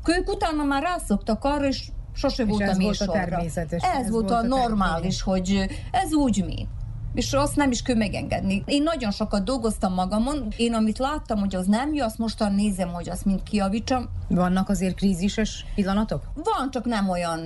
Ők 0.06 0.28
utána 0.28 0.64
már 0.64 0.82
rászoktak 0.82 1.44
arra, 1.44 1.66
és 1.66 1.88
sose 2.16 2.42
És 2.42 2.48
voltam 2.48 2.68
ez 2.68 2.78
én 2.78 2.82
volt 2.84 3.00
a 3.00 3.12
természetes, 3.12 3.82
Ez, 3.82 4.04
ez 4.04 4.10
volt 4.10 4.28
volt 4.28 4.42
a 4.42 4.44
a 4.44 4.48
normális, 4.48 5.22
hogy 5.22 5.66
ez 5.92 6.14
úgy 6.14 6.44
mi. 6.46 6.66
és 7.14 7.32
azt 7.32 7.56
nem 7.56 7.70
is 7.70 7.82
kell 7.82 7.96
megengedni. 7.96 8.62
Én 8.66 8.82
nagyon 8.82 9.10
sokat 9.10 9.44
dolgoztam 9.44 9.94
magamon, 9.94 10.48
én 10.56 10.74
amit 10.74 10.98
láttam, 10.98 11.38
hogy 11.38 11.54
az 11.54 11.66
nem 11.66 11.94
jó, 11.94 12.04
azt 12.04 12.18
mostan 12.18 12.52
nézem, 12.54 12.88
hogy 12.88 13.08
azt 13.08 13.24
mind 13.24 13.42
kiavítsam. 13.42 14.08
Vannak 14.28 14.68
azért 14.68 14.94
krízises 14.94 15.64
pillanatok? 15.74 16.22
Van, 16.34 16.70
csak 16.70 16.84
nem 16.84 17.08
olyan, 17.08 17.40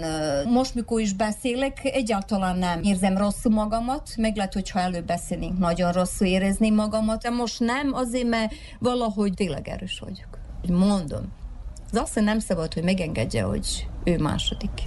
most 0.49 0.75
mikor 0.75 1.01
is 1.01 1.13
beszélek, 1.13 1.85
egyáltalán 1.85 2.59
nem 2.59 2.83
érzem 2.83 3.17
rosszul 3.17 3.53
magamat, 3.53 4.11
meg 4.17 4.37
lehet, 4.37 4.55
hogyha 4.55 4.79
előbb 4.81 5.07
beszélnénk, 5.07 5.59
nagyon 5.59 5.93
rosszul 5.93 6.27
érezném 6.27 6.75
magamat, 6.75 7.23
de 7.23 7.31
most 7.31 7.61
nem, 7.61 7.95
azért, 7.95 8.29
mert 8.29 8.53
valahogy 8.79 9.35
tényleg 9.35 9.69
erős 9.69 9.99
vagyok. 9.99 10.39
Mondom, 10.69 11.33
az 11.93 11.99
azt 11.99 12.21
nem 12.21 12.39
szabad, 12.39 12.75
hogy 12.75 12.83
megengedje, 12.85 13.43
hogy 13.43 13.89
ő 14.05 14.19
második. 14.19 14.83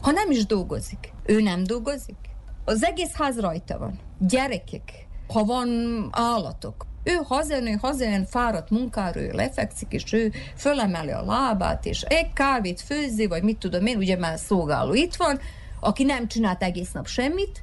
Ha 0.00 0.10
nem 0.10 0.30
is 0.30 0.46
dolgozik, 0.46 1.12
ő 1.24 1.40
nem 1.40 1.64
dolgozik. 1.64 2.16
Az 2.64 2.84
egész 2.84 3.12
ház 3.12 3.40
rajta 3.40 3.78
van. 3.78 3.98
Gyerekek, 4.18 5.06
ha 5.28 5.44
van 5.44 5.68
állatok, 6.10 6.86
ő 7.04 7.12
hazajön, 7.24 7.78
hazajön 7.78 8.26
fáradt 8.26 8.70
munkáról, 8.70 9.22
ő 9.22 9.32
lefekszik, 9.32 9.92
és 9.92 10.12
ő 10.12 10.32
fölemeli 10.56 11.10
a 11.10 11.24
lábát, 11.24 11.86
és 11.86 12.02
egy 12.02 12.32
kávét 12.32 12.80
főzi, 12.80 13.26
vagy 13.26 13.42
mit 13.42 13.58
tudom 13.58 13.86
én, 13.86 13.96
ugye 13.96 14.16
már 14.16 14.38
szolgáló 14.38 14.94
itt 14.94 15.14
van, 15.14 15.38
aki 15.80 16.04
nem 16.04 16.28
csinált 16.28 16.62
egész 16.62 16.92
nap 16.92 17.06
semmit, 17.06 17.62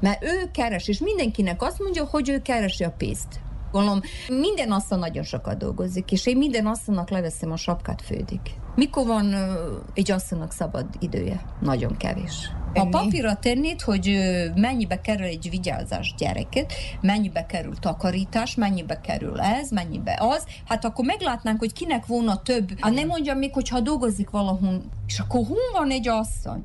mert 0.00 0.24
ő 0.24 0.50
keres, 0.52 0.88
és 0.88 0.98
mindenkinek 0.98 1.62
azt 1.62 1.78
mondja, 1.78 2.04
hogy 2.04 2.28
ő 2.28 2.42
keresi 2.42 2.84
a 2.84 2.90
pénzt. 2.90 3.40
Gondolom, 3.76 4.00
minden 4.28 4.72
asszony 4.72 4.98
nagyon 4.98 5.22
sokat 5.22 5.58
dolgozik, 5.58 6.12
és 6.12 6.26
én 6.26 6.36
minden 6.36 6.66
asszonynak 6.66 7.10
leveszem 7.10 7.52
a 7.52 7.56
sapkát 7.56 8.02
fődik. 8.02 8.40
Mikor 8.74 9.06
van 9.06 9.32
ö, 9.32 9.76
egy 9.94 10.10
asszonynak 10.10 10.52
szabad 10.52 10.86
idője? 10.98 11.40
Nagyon 11.60 11.96
kevés. 11.96 12.50
Ha 12.74 12.86
papírra 12.86 13.34
tennéd, 13.36 13.80
hogy 13.80 14.18
mennyibe 14.54 15.00
kerül 15.00 15.26
egy 15.26 15.50
vigyázás 15.50 16.14
gyereket, 16.18 16.72
mennyibe 17.00 17.46
kerül 17.46 17.74
takarítás, 17.80 18.54
mennyibe 18.54 19.00
kerül 19.00 19.40
ez, 19.40 19.70
mennyibe 19.70 20.18
az, 20.20 20.44
hát 20.66 20.84
akkor 20.84 21.04
meglátnánk, 21.04 21.58
hogy 21.58 21.72
kinek 21.72 22.06
volna 22.06 22.42
több. 22.42 22.80
Hát 22.80 22.94
nem 22.94 23.06
mondjam 23.06 23.38
még, 23.38 23.52
hogyha 23.52 23.80
dolgozik 23.80 24.30
valahol, 24.30 24.82
és 25.06 25.18
akkor 25.18 25.46
hol 25.46 25.70
van 25.72 25.90
egy 25.90 26.08
asszony? 26.08 26.64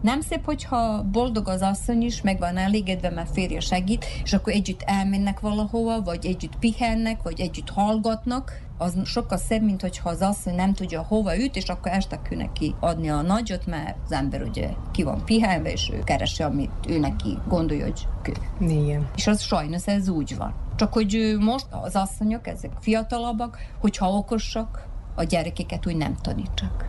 Nem 0.00 0.20
szép, 0.20 0.44
hogyha 0.44 1.02
boldog 1.02 1.48
az 1.48 1.60
asszony 1.60 2.02
is, 2.02 2.22
meg 2.22 2.38
van 2.38 2.56
elégedve, 2.56 3.10
mert 3.10 3.32
férje 3.32 3.60
segít, 3.60 4.04
és 4.22 4.32
akkor 4.32 4.52
együtt 4.52 4.82
elmennek 4.82 5.40
valahova, 5.40 6.02
vagy 6.02 6.26
együtt 6.26 6.56
pihennek, 6.58 7.22
vagy 7.22 7.40
együtt 7.40 7.70
hallgatnak, 7.70 8.68
az 8.78 8.96
sokkal 9.04 9.38
szebb, 9.38 9.62
mint 9.62 9.80
hogyha 9.80 10.08
az 10.08 10.20
asszony 10.20 10.54
nem 10.54 10.72
tudja 10.72 11.02
hova 11.02 11.38
üt, 11.38 11.56
és 11.56 11.68
akkor 11.68 11.92
este 11.92 12.20
kell 12.22 12.38
neki 12.38 12.74
adni 12.80 13.10
a 13.10 13.22
nagyot, 13.22 13.66
mert 13.66 13.96
az 14.04 14.12
ember 14.12 14.42
ugye 14.42 14.68
ki 14.90 15.02
van 15.02 15.24
pihenve, 15.24 15.72
és 15.72 15.90
ő 15.92 16.02
keresi, 16.04 16.42
amit 16.42 16.70
ő 16.88 16.98
neki 16.98 17.38
gondolja, 17.48 17.84
hogy 17.84 18.06
kő. 18.22 18.32
Igen. 18.60 19.08
És 19.16 19.26
az 19.26 19.40
sajnos 19.40 19.86
ez 19.86 20.08
úgy 20.08 20.36
van. 20.36 20.54
Csak 20.76 20.92
hogy 20.92 21.36
most 21.40 21.66
az 21.70 21.94
asszonyok, 21.94 22.46
ezek 22.46 22.72
fiatalabbak, 22.80 23.58
hogyha 23.80 24.12
okosak, 24.12 24.88
a 25.14 25.24
gyerekeket 25.24 25.86
úgy 25.86 25.96
nem 25.96 26.16
tanítsák. 26.22 26.88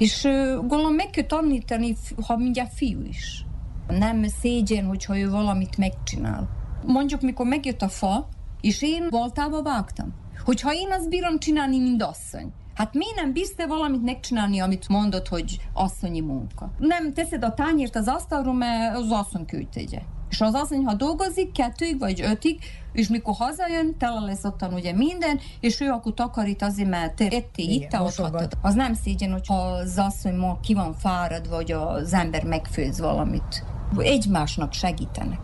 És 0.00 0.22
gondolom 0.56 0.94
meg 0.94 1.10
kell 1.10 1.24
tanítani, 1.24 1.96
ha 2.26 2.36
mindjárt 2.36 2.74
fiú 2.74 3.02
is. 3.02 3.44
Nem 3.88 4.24
szégyen, 4.24 4.84
hogyha 4.84 5.18
ő 5.18 5.30
valamit 5.30 5.76
megcsinál. 5.76 6.48
Mondjuk, 6.86 7.20
mikor 7.20 7.46
megjött 7.46 7.82
a 7.82 7.88
fa, 7.88 8.28
és 8.60 8.82
én 8.82 9.06
baltába 9.10 9.62
vágtam. 9.62 10.14
Hogyha 10.44 10.72
én 10.72 10.90
azt 10.90 11.08
bírom 11.08 11.38
csinálni, 11.38 11.78
mint 11.78 12.02
asszony, 12.02 12.52
Hát 12.74 12.94
miért 12.94 13.14
nem 13.14 13.32
bírsz 13.32 13.54
te 13.54 13.66
valamit 13.66 14.02
megcsinálni, 14.02 14.58
amit 14.58 14.88
mondod, 14.88 15.28
hogy 15.28 15.60
asszonyi 15.72 16.20
munka? 16.20 16.70
Nem 16.78 17.12
teszed 17.12 17.44
a 17.44 17.54
tányért 17.54 17.96
az 17.96 18.08
asztalról, 18.08 18.54
mert 18.54 18.96
az 18.96 19.10
asszony 19.10 19.44
kell, 19.44 19.58
hogy 19.58 19.68
tegye. 19.68 20.00
És 20.30 20.40
az 20.40 20.54
asszony, 20.54 20.84
ha 20.84 20.94
dolgozik 20.94 21.52
kettőig 21.52 21.98
vagy 21.98 22.20
ötig, 22.20 22.58
és 22.92 23.08
mikor 23.08 23.34
hazajön, 23.34 23.96
tele 23.98 24.20
lesz 24.20 24.44
ottan 24.44 24.74
ugye 24.74 24.92
minden, 24.92 25.40
és 25.60 25.80
ő 25.80 25.88
akkor 25.88 26.14
takarít 26.14 26.62
azért, 26.62 26.88
mert 26.88 27.20
Igen, 27.20 27.42
itt, 27.82 27.88
ott. 28.34 28.56
Az 28.62 28.74
nem 28.74 28.94
szégyen, 28.94 29.32
hogy 29.32 29.46
az 29.46 29.98
asszony 29.98 30.34
ma 30.34 30.58
ki 30.62 30.74
van 30.74 30.94
fáradva, 30.94 31.56
vagy 31.56 31.72
az 31.72 32.12
ember 32.12 32.44
megfőz 32.44 33.00
valamit. 33.00 33.64
Egymásnak 33.98 34.72
segítenek. 34.72 35.40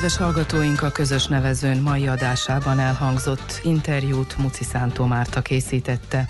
Kedves 0.00 0.18
hallgatóink, 0.18 0.82
a 0.82 0.90
közös 0.90 1.26
nevezőn 1.26 1.82
mai 1.82 2.06
adásában 2.06 2.78
elhangzott 2.78 3.60
interjút 3.62 4.38
Muci 4.38 4.64
Szántó 4.64 5.04
Márta 5.04 5.40
készítette. 5.40 6.28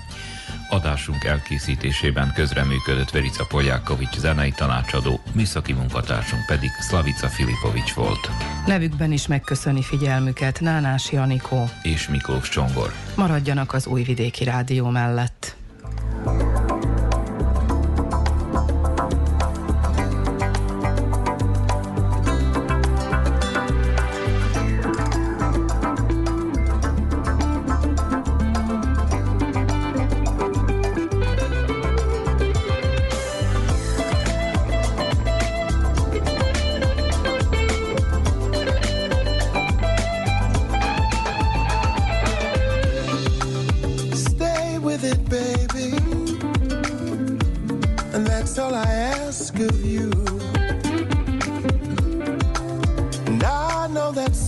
Adásunk 0.70 1.24
elkészítésében 1.24 2.32
közreműködött 2.34 3.10
Verica 3.10 3.44
Poljákovics 3.48 4.18
zenei 4.18 4.52
tanácsadó, 4.56 5.20
műszaki 5.32 5.72
munkatársunk 5.72 6.46
pedig 6.46 6.70
Slavica 6.88 7.28
Filipovics 7.28 7.92
volt, 7.92 8.30
Nevükben 8.66 9.12
is 9.12 9.26
megköszöni 9.26 9.82
figyelmüket 9.82 10.60
Nánás 10.60 11.12
Janikó. 11.12 11.68
és 11.82 12.08
Miklós 12.08 12.48
Csongor. 12.48 12.92
Maradjanak 13.14 13.72
az 13.72 13.86
Újvidéki 13.86 14.44
Rádió 14.44 14.88
mellett. 14.88 15.56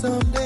Someday 0.03 0.41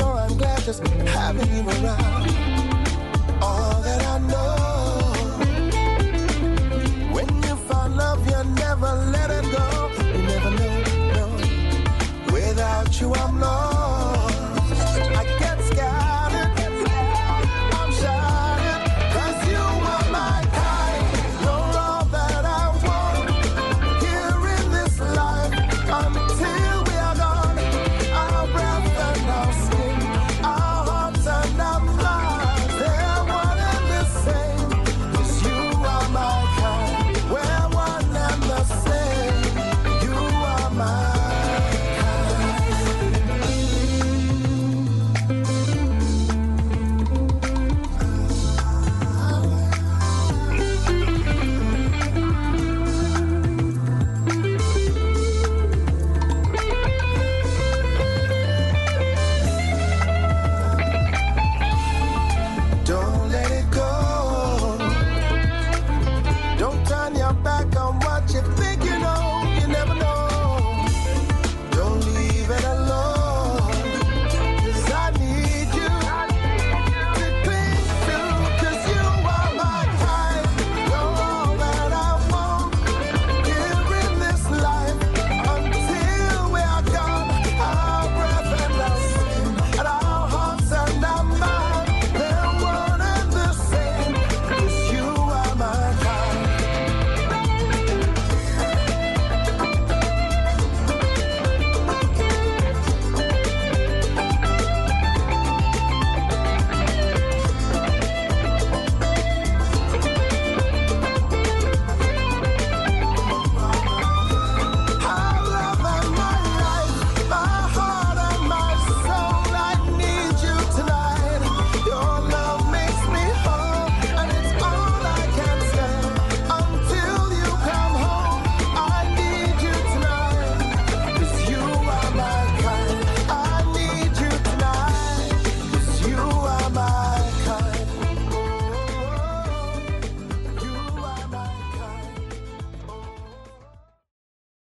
Sure, 0.00 0.16
I'm 0.16 0.34
glad 0.38 0.62
just 0.62 0.86
having 0.86 1.54
you 1.54 1.68
around. 1.68 2.09